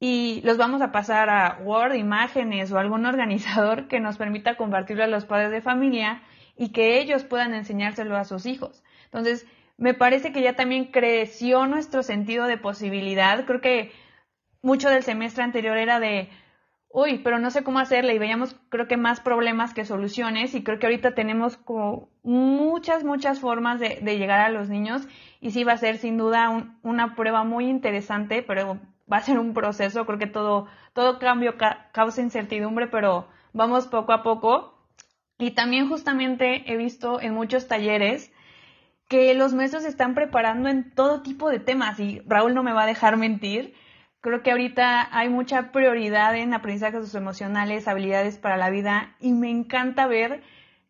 y 0.00 0.40
los 0.44 0.56
vamos 0.56 0.80
a 0.80 0.92
pasar 0.92 1.28
a 1.28 1.58
Word, 1.62 1.94
imágenes 1.94 2.72
o 2.72 2.78
algún 2.78 3.04
organizador 3.06 3.86
que 3.86 4.00
nos 4.00 4.16
permita 4.16 4.56
compartirlo 4.56 5.04
a 5.04 5.08
los 5.08 5.26
padres 5.26 5.50
de 5.50 5.60
familia 5.60 6.22
y 6.56 6.70
que 6.72 7.00
ellos 7.00 7.24
puedan 7.24 7.52
enseñárselo 7.52 8.16
a 8.16 8.24
sus 8.24 8.46
hijos. 8.46 8.82
Entonces, 9.06 9.46
me 9.76 9.92
parece 9.92 10.32
que 10.32 10.40
ya 10.40 10.54
también 10.54 10.86
creció 10.86 11.66
nuestro 11.66 12.02
sentido 12.02 12.46
de 12.46 12.56
posibilidad. 12.56 13.44
Creo 13.44 13.60
que 13.60 13.92
mucho 14.62 14.88
del 14.88 15.02
semestre 15.02 15.42
anterior 15.42 15.76
era 15.76 16.00
de, 16.00 16.30
uy, 16.94 17.18
pero 17.18 17.40
no 17.40 17.50
sé 17.50 17.64
cómo 17.64 17.80
hacerle 17.80 18.14
y 18.14 18.18
veíamos 18.18 18.54
creo 18.68 18.86
que 18.86 18.96
más 18.96 19.18
problemas 19.18 19.74
que 19.74 19.84
soluciones 19.84 20.54
y 20.54 20.62
creo 20.62 20.78
que 20.78 20.86
ahorita 20.86 21.12
tenemos 21.12 21.56
como 21.56 22.08
muchas, 22.22 23.02
muchas 23.02 23.40
formas 23.40 23.80
de, 23.80 23.98
llegar 24.16 24.38
a 24.38 24.48
los 24.48 24.68
niños 24.68 25.02
y 25.40 25.50
sí 25.50 25.64
va 25.64 25.72
a 25.72 25.76
ser 25.76 25.98
sin 25.98 26.16
duda 26.16 26.70
una 26.82 27.16
prueba 27.16 27.42
muy 27.42 27.68
interesante, 27.68 28.44
pero 28.46 28.78
va 29.12 29.16
a 29.16 29.22
ser 29.22 29.40
un 29.40 29.54
proceso. 29.54 30.06
Creo 30.06 30.20
que 30.20 30.28
todo, 30.28 30.68
todo 30.92 31.18
cambio 31.18 31.56
causa 31.90 32.22
incertidumbre, 32.22 32.86
pero 32.86 33.26
vamos 33.52 33.88
poco 33.88 34.12
a 34.12 34.22
poco 34.22 34.78
y 35.36 35.50
también 35.50 35.88
justamente 35.88 36.72
he 36.72 36.76
visto 36.76 37.20
en 37.20 37.34
muchos 37.34 37.66
talleres 37.66 38.32
que 39.08 39.34
los 39.34 39.52
maestros 39.52 39.84
están 39.84 40.14
preparando 40.14 40.68
en 40.68 40.94
todo 40.94 41.22
tipo 41.22 41.50
de 41.50 41.58
temas 41.58 41.98
y 41.98 42.22
Raúl 42.24 42.54
no 42.54 42.62
me 42.62 42.72
va 42.72 42.84
a 42.84 42.86
dejar 42.86 43.16
mentir. 43.16 43.74
Creo 44.24 44.42
que 44.42 44.52
ahorita 44.52 45.06
hay 45.14 45.28
mucha 45.28 45.70
prioridad 45.70 46.34
en 46.34 46.54
aprendizajes 46.54 47.14
emocionales, 47.14 47.86
habilidades 47.86 48.38
para 48.38 48.56
la 48.56 48.70
vida 48.70 49.14
y 49.20 49.34
me 49.34 49.50
encanta 49.50 50.06
ver 50.06 50.42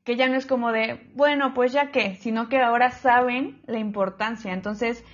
que 0.04 0.14
ya 0.14 0.28
no 0.28 0.36
es 0.36 0.46
como 0.46 0.70
de, 0.70 1.10
bueno, 1.14 1.52
pues 1.52 1.72
ya 1.72 1.90
qué, 1.90 2.14
sino 2.14 2.48
que 2.48 2.60
ahora 2.60 2.92
saben 2.92 3.60
la 3.66 3.80
importancia. 3.80 4.52
Entonces, 4.52 5.04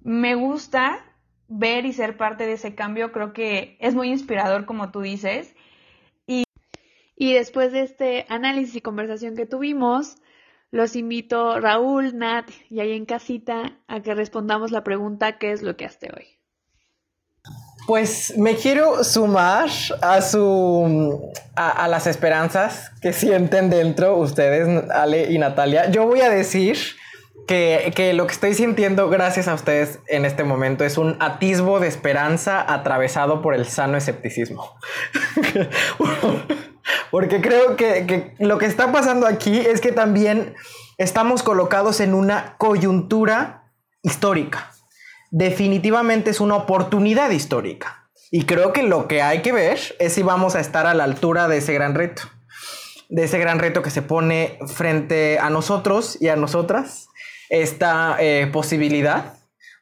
me 0.00 0.34
gusta 0.36 1.04
ver 1.48 1.84
y 1.84 1.92
ser 1.92 2.16
parte 2.16 2.46
de 2.46 2.54
ese 2.54 2.74
cambio, 2.74 3.12
creo 3.12 3.34
que 3.34 3.76
es 3.80 3.94
muy 3.94 4.08
inspirador 4.08 4.64
como 4.64 4.90
tú 4.90 5.02
dices 5.02 5.54
y 7.20 7.34
después 7.34 7.70
de 7.70 7.82
este 7.82 8.24
análisis 8.30 8.76
y 8.76 8.80
conversación 8.80 9.36
que 9.36 9.44
tuvimos, 9.44 10.16
los 10.70 10.96
invito, 10.96 11.60
Raúl, 11.60 12.16
Nat 12.16 12.48
y 12.70 12.80
ahí 12.80 12.92
en 12.92 13.04
casita, 13.04 13.78
a 13.88 14.00
que 14.00 14.14
respondamos 14.14 14.70
la 14.70 14.84
pregunta 14.84 15.36
¿qué 15.36 15.52
es 15.52 15.60
lo 15.60 15.76
que 15.76 15.84
hace 15.84 16.08
hoy? 16.16 16.39
Pues 17.90 18.34
me 18.38 18.54
quiero 18.54 19.02
sumar 19.02 19.68
a 20.00 20.22
su 20.22 21.28
a, 21.56 21.88
las 21.88 22.06
esperanzas 22.06 22.92
que 23.02 23.12
sienten 23.12 23.68
dentro 23.68 24.16
ustedes, 24.16 24.88
Ale 24.92 25.32
y 25.32 25.38
Natalia. 25.38 25.90
Yo 25.90 26.06
voy 26.06 26.20
a 26.20 26.30
decir 26.30 26.78
que, 27.48 27.92
que, 27.96 28.12
lo 28.12 28.28
que 28.28 28.32
estoy 28.34 28.54
sintiendo 28.54 29.10
gracias 29.10 29.48
a 29.48 29.54
ustedes 29.54 29.98
en 30.06 30.24
este 30.24 30.44
momento 30.44 30.84
es 30.84 30.98
un 30.98 31.16
atisbo 31.18 31.80
de 31.80 31.88
esperanza 31.88 32.64
atravesado 32.72 33.42
por 33.42 33.56
el 33.56 33.66
sano 33.66 33.96
escepticismo. 33.96 34.72
Porque 37.10 37.40
creo 37.40 37.74
que, 37.74 38.36
lo 38.38 38.58
que 38.58 38.66
está 38.66 38.92
pasando 38.92 39.26
aquí 39.26 39.58
es 39.58 39.80
que 39.80 39.90
también 39.90 40.54
estamos 40.96 41.42
colocados 41.42 41.98
en 41.98 42.14
una 42.14 42.54
coyuntura 42.56 43.64
histórica. 44.02 44.70
Definitivamente 45.30 46.30
es 46.30 46.40
una 46.40 46.56
oportunidad 46.56 47.30
histórica. 47.30 48.08
Y 48.30 48.44
creo 48.44 48.72
que 48.72 48.82
lo 48.82 49.08
que 49.08 49.22
hay 49.22 49.42
que 49.42 49.52
ver 49.52 49.78
es 49.98 50.12
si 50.12 50.22
vamos 50.22 50.54
a 50.54 50.60
estar 50.60 50.86
a 50.86 50.94
la 50.94 51.04
altura 51.04 51.48
de 51.48 51.58
ese 51.58 51.72
gran 51.74 51.94
reto. 51.94 52.22
De 53.08 53.24
ese 53.24 53.38
gran 53.38 53.58
reto 53.58 53.82
que 53.82 53.90
se 53.90 54.02
pone 54.02 54.58
frente 54.66 55.38
a 55.40 55.50
nosotros 55.50 56.16
y 56.20 56.28
a 56.28 56.36
nosotras. 56.36 57.08
Esta 57.48 58.16
eh, 58.20 58.48
posibilidad 58.52 59.34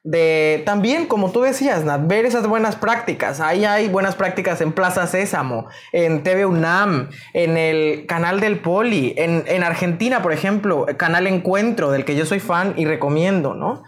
de 0.04 0.62
también, 0.64 1.06
como 1.06 1.32
tú 1.32 1.42
decías, 1.42 1.84
Nat, 1.84 2.06
ver 2.06 2.24
esas 2.24 2.46
buenas 2.46 2.76
prácticas. 2.76 3.40
Ahí 3.40 3.66
hay 3.66 3.88
buenas 3.88 4.14
prácticas 4.14 4.60
en 4.62 4.72
Plaza 4.72 5.06
Sésamo, 5.06 5.66
en 5.92 6.22
TV 6.22 6.46
UNAM, 6.46 7.10
en 7.34 7.58
el 7.58 8.06
canal 8.06 8.40
del 8.40 8.60
Poli, 8.60 9.14
en, 9.18 9.62
Argentina, 9.62 10.22
por 10.22 10.32
ejemplo, 10.32 10.86
Canal 10.96 11.26
Encuentro, 11.26 11.90
del 11.90 12.06
que 12.06 12.16
yo 12.16 12.24
soy 12.24 12.40
fan 12.40 12.72
y 12.76 12.86
recomiendo, 12.86 13.52
¿no? 13.52 13.82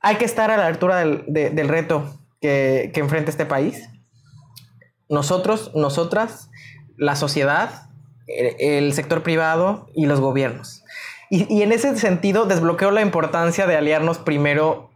Hay 0.00 0.16
que 0.16 0.24
estar 0.24 0.50
a 0.50 0.56
la 0.56 0.66
altura 0.66 0.96
del, 0.96 1.68
reto 1.68 2.04
que, 2.40 2.90
enfrenta 2.94 3.30
este 3.30 3.46
país. 3.46 3.88
Nosotros, 5.08 5.72
nosotras, 5.74 6.50
la 6.96 7.16
sociedad, 7.16 7.88
el 8.26 8.92
sector 8.92 9.22
privado 9.22 9.88
y 9.94 10.06
los 10.06 10.20
gobiernos. 10.20 10.84
Y, 11.28 11.52
y, 11.52 11.62
en 11.62 11.72
ese 11.72 11.96
sentido 11.96 12.46
desbloqueo 12.46 12.90
la 12.90 13.02
importancia 13.02 13.66
de 13.66 13.76
aliarnos 13.76 14.18
primero 14.18 14.90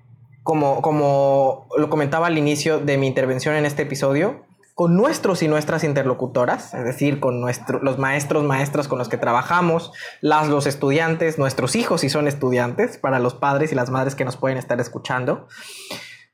como, 0.45 1.67
lo 1.77 1.91
comentaba 1.91 2.29
al 2.29 2.39
inicio 2.39 2.79
de 2.79 2.99
mi 2.99 3.07
intervención 3.07 3.57
en 3.57 3.65
este 3.65 3.83
episodio, 3.83 4.45
con 4.75 4.97
nuestros 4.97 5.43
y 5.43 5.49
nuestras 5.49 5.85
interlocutoras, 5.85 6.75
es 6.75 6.85
decir, 6.85 7.21
con 7.21 7.41
los 7.41 7.99
maestros, 7.99 8.45
maestras 8.45 8.89
con 8.89 8.99
los 8.99 9.09
que 9.09 9.17
trabajamos, 9.17 9.93
las, 10.21 10.49
los 10.49 10.67
estudiantes, 10.67 11.39
nuestros 11.39 11.77
hijos 11.77 12.01
si 12.01 12.11
son 12.11 12.27
estudiantes, 12.27 12.99
para 12.99 13.21
los 13.21 13.35
padres 13.35 13.71
y 13.71 13.77
las 13.77 13.91
madres 13.91 14.17
que 14.17 14.25
nos 14.25 14.37
pueden 14.37 14.59
estar 14.59 14.81
escuchando, 14.81 15.47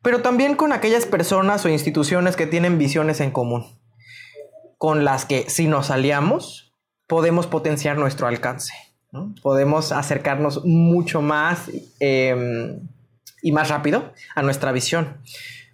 pero 0.03 0.23
también 0.23 0.57
con 0.57 0.73
aquellas 0.73 1.05
personas 1.05 1.65
o 1.67 1.69
instituciones 1.69 2.35
que 2.35 2.47
tienen 2.47 2.79
visiones 2.79 3.21
en 3.21 3.31
común, 3.31 3.67
con 4.79 5.05
las 5.05 5.27
que 5.27 5.51
si 5.51 5.67
nos 5.67 5.91
aliamos, 5.91 6.75
podemos 7.07 7.47
potenciar 7.47 7.99
nuestro 7.99 8.27
alcance, 8.27 8.73
podemos 9.43 9.93
acercarnos 9.93 10.65
mucho 10.65 11.21
más. 11.21 11.71
Eh, 12.01 12.81
y 13.43 13.53
más 13.53 13.69
rápido 13.69 14.13
a 14.35 14.43
nuestra 14.43 14.73
visión. 14.73 15.19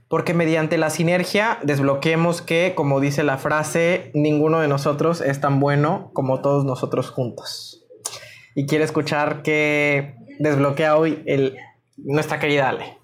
Porque 0.08 0.34
mediante 0.34 0.78
la 0.78 0.90
sinergia 0.90 1.58
desbloqueemos 1.62 2.40
que, 2.40 2.74
como 2.76 3.00
dice 3.00 3.24
la 3.24 3.38
frase, 3.38 4.12
ninguno 4.14 4.60
de 4.60 4.68
nosotros 4.68 5.20
es 5.20 5.40
tan 5.40 5.58
bueno 5.58 6.10
como 6.12 6.40
todos 6.40 6.64
nosotros 6.64 7.10
juntos. 7.10 7.84
Y 8.54 8.66
quiere 8.66 8.84
escuchar 8.84 9.42
que 9.42 10.14
desbloquea 10.38 10.96
hoy 10.96 11.22
el, 11.26 11.56
nuestra 11.96 12.38
querida 12.38 12.68
Ale. 12.68 12.98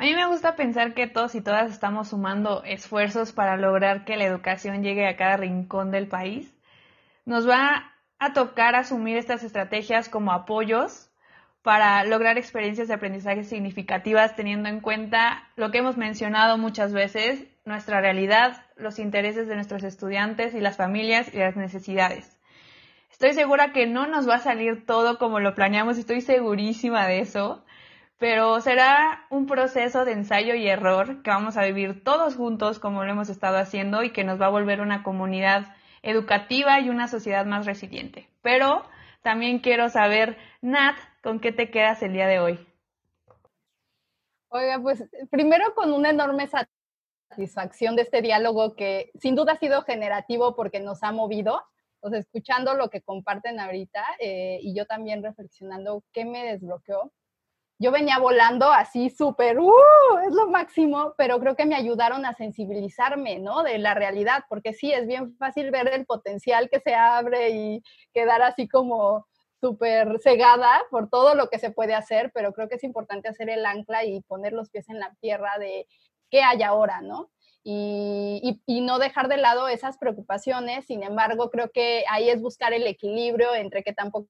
A 0.00 0.04
mí 0.04 0.14
me 0.14 0.26
gusta 0.26 0.56
pensar 0.56 0.94
que 0.94 1.06
todos 1.06 1.34
y 1.34 1.42
todas 1.42 1.70
estamos 1.70 2.08
sumando 2.08 2.64
esfuerzos 2.64 3.32
para 3.32 3.56
lograr 3.56 4.04
que 4.06 4.16
la 4.16 4.24
educación 4.24 4.82
llegue 4.82 5.06
a 5.06 5.16
cada 5.16 5.36
rincón 5.36 5.90
del 5.90 6.08
país. 6.08 6.56
Nos 7.26 7.46
va 7.46 7.92
a 8.18 8.32
tocar 8.32 8.74
asumir 8.74 9.18
estas 9.18 9.44
estrategias 9.44 10.08
como 10.08 10.32
apoyos 10.32 11.09
para 11.62 12.04
lograr 12.04 12.38
experiencias 12.38 12.88
de 12.88 12.94
aprendizaje 12.94 13.44
significativas 13.44 14.34
teniendo 14.34 14.68
en 14.68 14.80
cuenta 14.80 15.48
lo 15.56 15.70
que 15.70 15.78
hemos 15.78 15.96
mencionado 15.96 16.56
muchas 16.56 16.92
veces, 16.92 17.44
nuestra 17.64 18.00
realidad, 18.00 18.64
los 18.76 18.98
intereses 18.98 19.46
de 19.46 19.54
nuestros 19.56 19.82
estudiantes 19.84 20.54
y 20.54 20.60
las 20.60 20.76
familias 20.76 21.32
y 21.34 21.38
las 21.38 21.56
necesidades. 21.56 22.38
Estoy 23.12 23.34
segura 23.34 23.72
que 23.72 23.86
no 23.86 24.06
nos 24.06 24.26
va 24.28 24.36
a 24.36 24.38
salir 24.38 24.86
todo 24.86 25.18
como 25.18 25.40
lo 25.40 25.54
planeamos, 25.54 25.98
estoy 25.98 26.22
segurísima 26.22 27.06
de 27.06 27.20
eso, 27.20 27.64
pero 28.18 28.60
será 28.60 29.26
un 29.28 29.46
proceso 29.46 30.06
de 30.06 30.12
ensayo 30.12 30.54
y 30.54 30.66
error 30.68 31.22
que 31.22 31.30
vamos 31.30 31.58
a 31.58 31.64
vivir 31.64 32.02
todos 32.02 32.36
juntos 32.36 32.78
como 32.78 33.04
lo 33.04 33.10
hemos 33.10 33.28
estado 33.28 33.58
haciendo 33.58 34.02
y 34.02 34.10
que 34.10 34.24
nos 34.24 34.40
va 34.40 34.46
a 34.46 34.50
volver 34.50 34.80
una 34.80 35.02
comunidad 35.02 35.74
educativa 36.02 36.80
y 36.80 36.88
una 36.88 37.08
sociedad 37.08 37.44
más 37.44 37.66
resiliente. 37.66 38.28
Pero 38.40 38.84
también 39.22 39.58
quiero 39.58 39.90
saber, 39.90 40.38
Nat, 40.62 40.96
¿con 41.22 41.40
qué 41.40 41.52
te 41.52 41.70
quedas 41.70 42.02
el 42.02 42.12
día 42.12 42.26
de 42.26 42.40
hoy? 42.40 42.66
Oiga, 44.48 44.80
pues 44.80 45.04
primero 45.30 45.74
con 45.74 45.92
una 45.92 46.10
enorme 46.10 46.48
satisfacción 47.30 47.94
de 47.96 48.02
este 48.02 48.20
diálogo 48.22 48.74
que 48.74 49.12
sin 49.20 49.36
duda 49.36 49.52
ha 49.52 49.58
sido 49.58 49.82
generativo 49.82 50.56
porque 50.56 50.80
nos 50.80 51.02
ha 51.02 51.12
movido. 51.12 51.62
sea, 52.02 52.18
escuchando 52.18 52.74
lo 52.74 52.90
que 52.90 53.02
comparten 53.02 53.60
ahorita 53.60 54.04
eh, 54.18 54.58
y 54.62 54.74
yo 54.74 54.86
también 54.86 55.22
reflexionando 55.22 56.02
qué 56.12 56.24
me 56.24 56.44
desbloqueó. 56.44 57.12
Yo 57.78 57.92
venía 57.92 58.18
volando 58.18 58.70
así 58.70 59.08
súper, 59.08 59.58
¡uh! 59.58 59.72
Es 60.26 60.34
lo 60.34 60.48
máximo, 60.48 61.14
pero 61.16 61.40
creo 61.40 61.56
que 61.56 61.64
me 61.64 61.74
ayudaron 61.74 62.26
a 62.26 62.34
sensibilizarme, 62.34 63.38
¿no? 63.38 63.62
De 63.62 63.78
la 63.78 63.94
realidad, 63.94 64.44
porque 64.50 64.74
sí, 64.74 64.92
es 64.92 65.06
bien 65.06 65.34
fácil 65.38 65.70
ver 65.70 65.88
el 65.88 66.04
potencial 66.04 66.68
que 66.68 66.80
se 66.80 66.94
abre 66.94 67.50
y 67.50 67.82
quedar 68.12 68.42
así 68.42 68.68
como 68.68 69.26
súper 69.60 70.18
cegada 70.20 70.82
por 70.90 71.08
todo 71.10 71.34
lo 71.34 71.48
que 71.48 71.58
se 71.58 71.70
puede 71.70 71.94
hacer, 71.94 72.30
pero 72.34 72.52
creo 72.52 72.68
que 72.68 72.76
es 72.76 72.84
importante 72.84 73.28
hacer 73.28 73.50
el 73.50 73.66
ancla 73.66 74.04
y 74.04 74.22
poner 74.22 74.52
los 74.52 74.70
pies 74.70 74.88
en 74.88 74.98
la 74.98 75.14
tierra 75.20 75.58
de 75.58 75.86
qué 76.30 76.42
hay 76.42 76.62
ahora, 76.62 77.00
¿no? 77.02 77.30
y, 77.62 78.80
no 78.82 78.98
dejar 78.98 79.28
de 79.28 79.36
lado 79.36 79.68
esas 79.68 79.98
preocupaciones. 79.98 80.86
Sin 80.86 81.02
embargo, 81.02 81.50
creo 81.50 81.70
que 81.70 82.04
ahí 82.08 82.28
es 82.30 82.40
buscar 82.40 82.72
el 82.72 82.86
equilibrio 82.86 83.54
entre 83.54 83.82
que 83.82 83.92
tampoco 83.92 84.28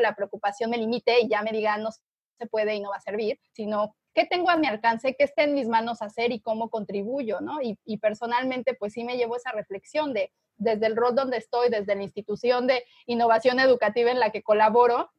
la 0.00 0.14
preocupación 0.14 0.70
me 0.70 0.78
limite 0.78 1.20
y 1.20 1.28
ya 1.28 1.42
me 1.42 1.52
diga 1.52 1.76
no 1.76 1.90
se 1.92 2.46
puede 2.50 2.74
y 2.74 2.80
no 2.80 2.90
va 2.90 2.96
a 2.96 3.00
servir, 3.00 3.38
sino 3.52 3.94
qué 4.14 4.24
tengo 4.26 4.50
a 4.50 4.56
mi 4.56 4.66
alcance, 4.66 5.14
qué 5.16 5.24
está 5.24 5.44
en 5.44 5.54
mis 5.54 5.68
manos 5.68 6.02
hacer 6.02 6.32
y 6.32 6.40
cómo 6.40 6.70
contribuyo, 6.70 7.40
¿no? 7.40 7.60
Y, 7.62 7.78
y 7.84 7.98
personalmente, 7.98 8.74
pues 8.74 8.94
sí 8.94 9.04
me 9.04 9.16
llevo 9.16 9.36
esa 9.36 9.52
reflexión 9.52 10.12
de 10.12 10.32
desde 10.62 10.86
el 10.86 10.96
rol 10.96 11.14
donde 11.14 11.36
estoy, 11.36 11.68
desde 11.68 11.94
la 11.94 12.02
institución 12.02 12.66
de 12.66 12.84
innovación 13.06 13.60
educativa 13.60 14.10
en 14.10 14.20
la 14.20 14.30
que 14.30 14.42
colaboro, 14.42 15.10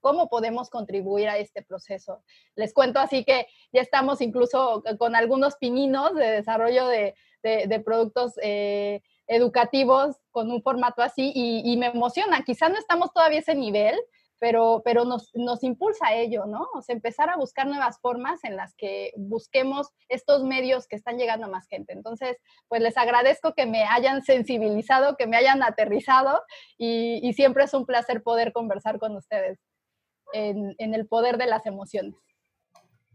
cómo 0.00 0.28
podemos 0.28 0.70
contribuir 0.70 1.28
a 1.28 1.38
este 1.38 1.62
proceso. 1.62 2.22
Les 2.54 2.72
cuento 2.72 2.98
así 2.98 3.24
que 3.24 3.46
ya 3.72 3.82
estamos 3.82 4.20
incluso 4.20 4.82
con 4.98 5.14
algunos 5.14 5.56
pininos 5.56 6.14
de 6.14 6.30
desarrollo 6.30 6.86
de, 6.88 7.14
productos 7.84 8.34
eh, 8.42 9.02
educativos 9.26 10.16
con 10.30 10.50
un 10.50 10.62
formato 10.62 11.02
así 11.02 11.32
y, 11.34 11.76
me 11.76 11.86
emociona. 11.86 12.42
Quizá 12.44 12.68
no 12.68 12.78
estamos 12.78 13.12
todavía 13.12 13.38
a 13.38 13.42
ese 13.42 13.54
nivel, 13.54 13.98
pero, 14.40 14.82
pero 14.84 15.04
nos, 15.04 15.30
nos, 15.34 15.62
impulsa 15.62 16.08
a 16.08 16.14
ello, 16.14 16.46
¿no? 16.46 16.66
O 16.74 16.82
sea, 16.82 16.94
empezar 16.94 17.30
a 17.30 17.36
buscar 17.36 17.66
nuevas 17.66 18.00
formas 18.00 18.42
en 18.42 18.56
las 18.56 18.74
que 18.74 19.12
busquemos 19.16 19.88
estos 20.08 20.42
medios 20.42 20.88
que 20.88 20.96
están 20.96 21.18
llegando 21.18 21.46
a 21.46 21.50
más 21.50 21.68
gente. 21.68 21.92
Entonces, 21.92 22.36
pues 22.66 22.82
les 22.82 22.96
agradezco 22.96 23.54
que 23.54 23.66
me 23.66 23.84
hayan 23.84 24.22
sensibilizado, 24.22 25.16
que 25.16 25.28
me 25.28 25.36
hayan 25.36 25.62
aterrizado 25.62 26.42
y 26.78 27.32
siempre 27.34 27.64
es 27.64 27.74
un 27.74 27.86
placer 27.86 28.22
poder 28.22 28.52
conversar 28.52 28.98
con 28.98 29.14
ustedes 29.14 29.60
en, 30.32 30.94
el 30.94 31.06
poder 31.06 31.38
de 31.38 31.46
las 31.46 31.66
emociones. 31.66 32.14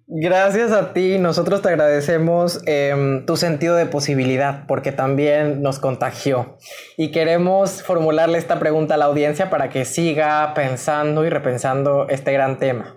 Gracias 0.07 0.71
a 0.71 0.93
ti, 0.93 1.17
nosotros 1.17 1.63
te 1.63 1.69
agradecemos 1.69 2.61
em, 2.67 3.25
tu 3.25 3.37
sentido 3.37 3.75
de 3.75 3.87
posibilidad 3.87 4.67
porque 4.67 4.91
también 4.91 5.63
nos 5.63 5.79
contagió 5.79 6.57
y 6.95 7.09
queremos 7.09 7.81
formularle 7.81 8.37
esta 8.37 8.59
pregunta 8.59 8.93
a 8.93 8.97
la 8.97 9.05
audiencia 9.05 9.49
para 9.49 9.69
que 9.69 9.83
siga 9.83 10.53
pensando 10.53 11.25
y 11.25 11.29
repensando 11.29 12.07
este 12.07 12.31
gran 12.33 12.59
tema. 12.59 12.95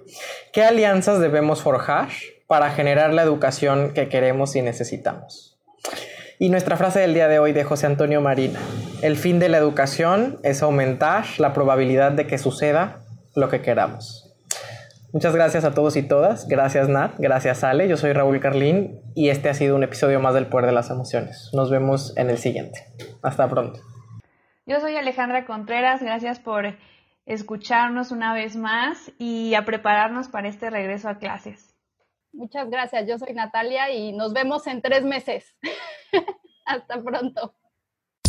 ¿Qué 0.52 0.62
alianzas 0.62 1.18
debemos 1.18 1.62
forjar 1.62 2.10
para 2.46 2.72
generar 2.72 3.14
la 3.14 3.22
educación 3.22 3.94
que 3.94 4.10
queremos 4.10 4.54
y 4.54 4.60
necesitamos? 4.60 5.58
Y 6.38 6.50
nuestra 6.50 6.76
frase 6.76 7.00
del 7.00 7.14
día 7.14 7.28
de 7.28 7.38
hoy 7.38 7.52
de 7.52 7.64
José 7.64 7.86
Antonio 7.86 8.20
Marina, 8.20 8.60
el 9.00 9.16
fin 9.16 9.38
de 9.38 9.48
la 9.48 9.56
educación 9.56 10.38
es 10.42 10.62
aumentar 10.62 11.24
la 11.38 11.54
probabilidad 11.54 12.12
de 12.12 12.26
que 12.26 12.36
suceda 12.36 13.00
lo 13.34 13.48
que 13.48 13.62
queramos. 13.62 14.27
Muchas 15.10 15.34
gracias 15.34 15.64
a 15.64 15.72
todos 15.72 15.96
y 15.96 16.02
todas. 16.02 16.46
Gracias 16.48 16.88
Nat, 16.88 17.14
gracias 17.18 17.64
Ale. 17.64 17.88
Yo 17.88 17.96
soy 17.96 18.12
Raúl 18.12 18.40
Carlín 18.40 19.00
y 19.14 19.30
este 19.30 19.48
ha 19.48 19.54
sido 19.54 19.74
un 19.74 19.82
episodio 19.82 20.20
más 20.20 20.34
del 20.34 20.48
Poder 20.48 20.66
de 20.66 20.72
las 20.72 20.90
Emociones. 20.90 21.50
Nos 21.54 21.70
vemos 21.70 22.14
en 22.18 22.28
el 22.28 22.36
siguiente. 22.36 22.84
Hasta 23.22 23.48
pronto. 23.48 23.80
Yo 24.66 24.80
soy 24.80 24.96
Alejandra 24.96 25.46
Contreras. 25.46 26.02
Gracias 26.02 26.40
por 26.40 26.76
escucharnos 27.24 28.10
una 28.10 28.34
vez 28.34 28.56
más 28.56 29.10
y 29.18 29.54
a 29.54 29.64
prepararnos 29.64 30.28
para 30.28 30.48
este 30.48 30.68
regreso 30.68 31.08
a 31.08 31.18
clases. 31.18 31.74
Muchas 32.34 32.68
gracias. 32.68 33.06
Yo 33.08 33.18
soy 33.18 33.32
Natalia 33.32 33.90
y 33.90 34.12
nos 34.12 34.34
vemos 34.34 34.66
en 34.66 34.82
tres 34.82 35.04
meses. 35.04 35.56
Hasta 36.66 37.02
pronto. 37.02 37.54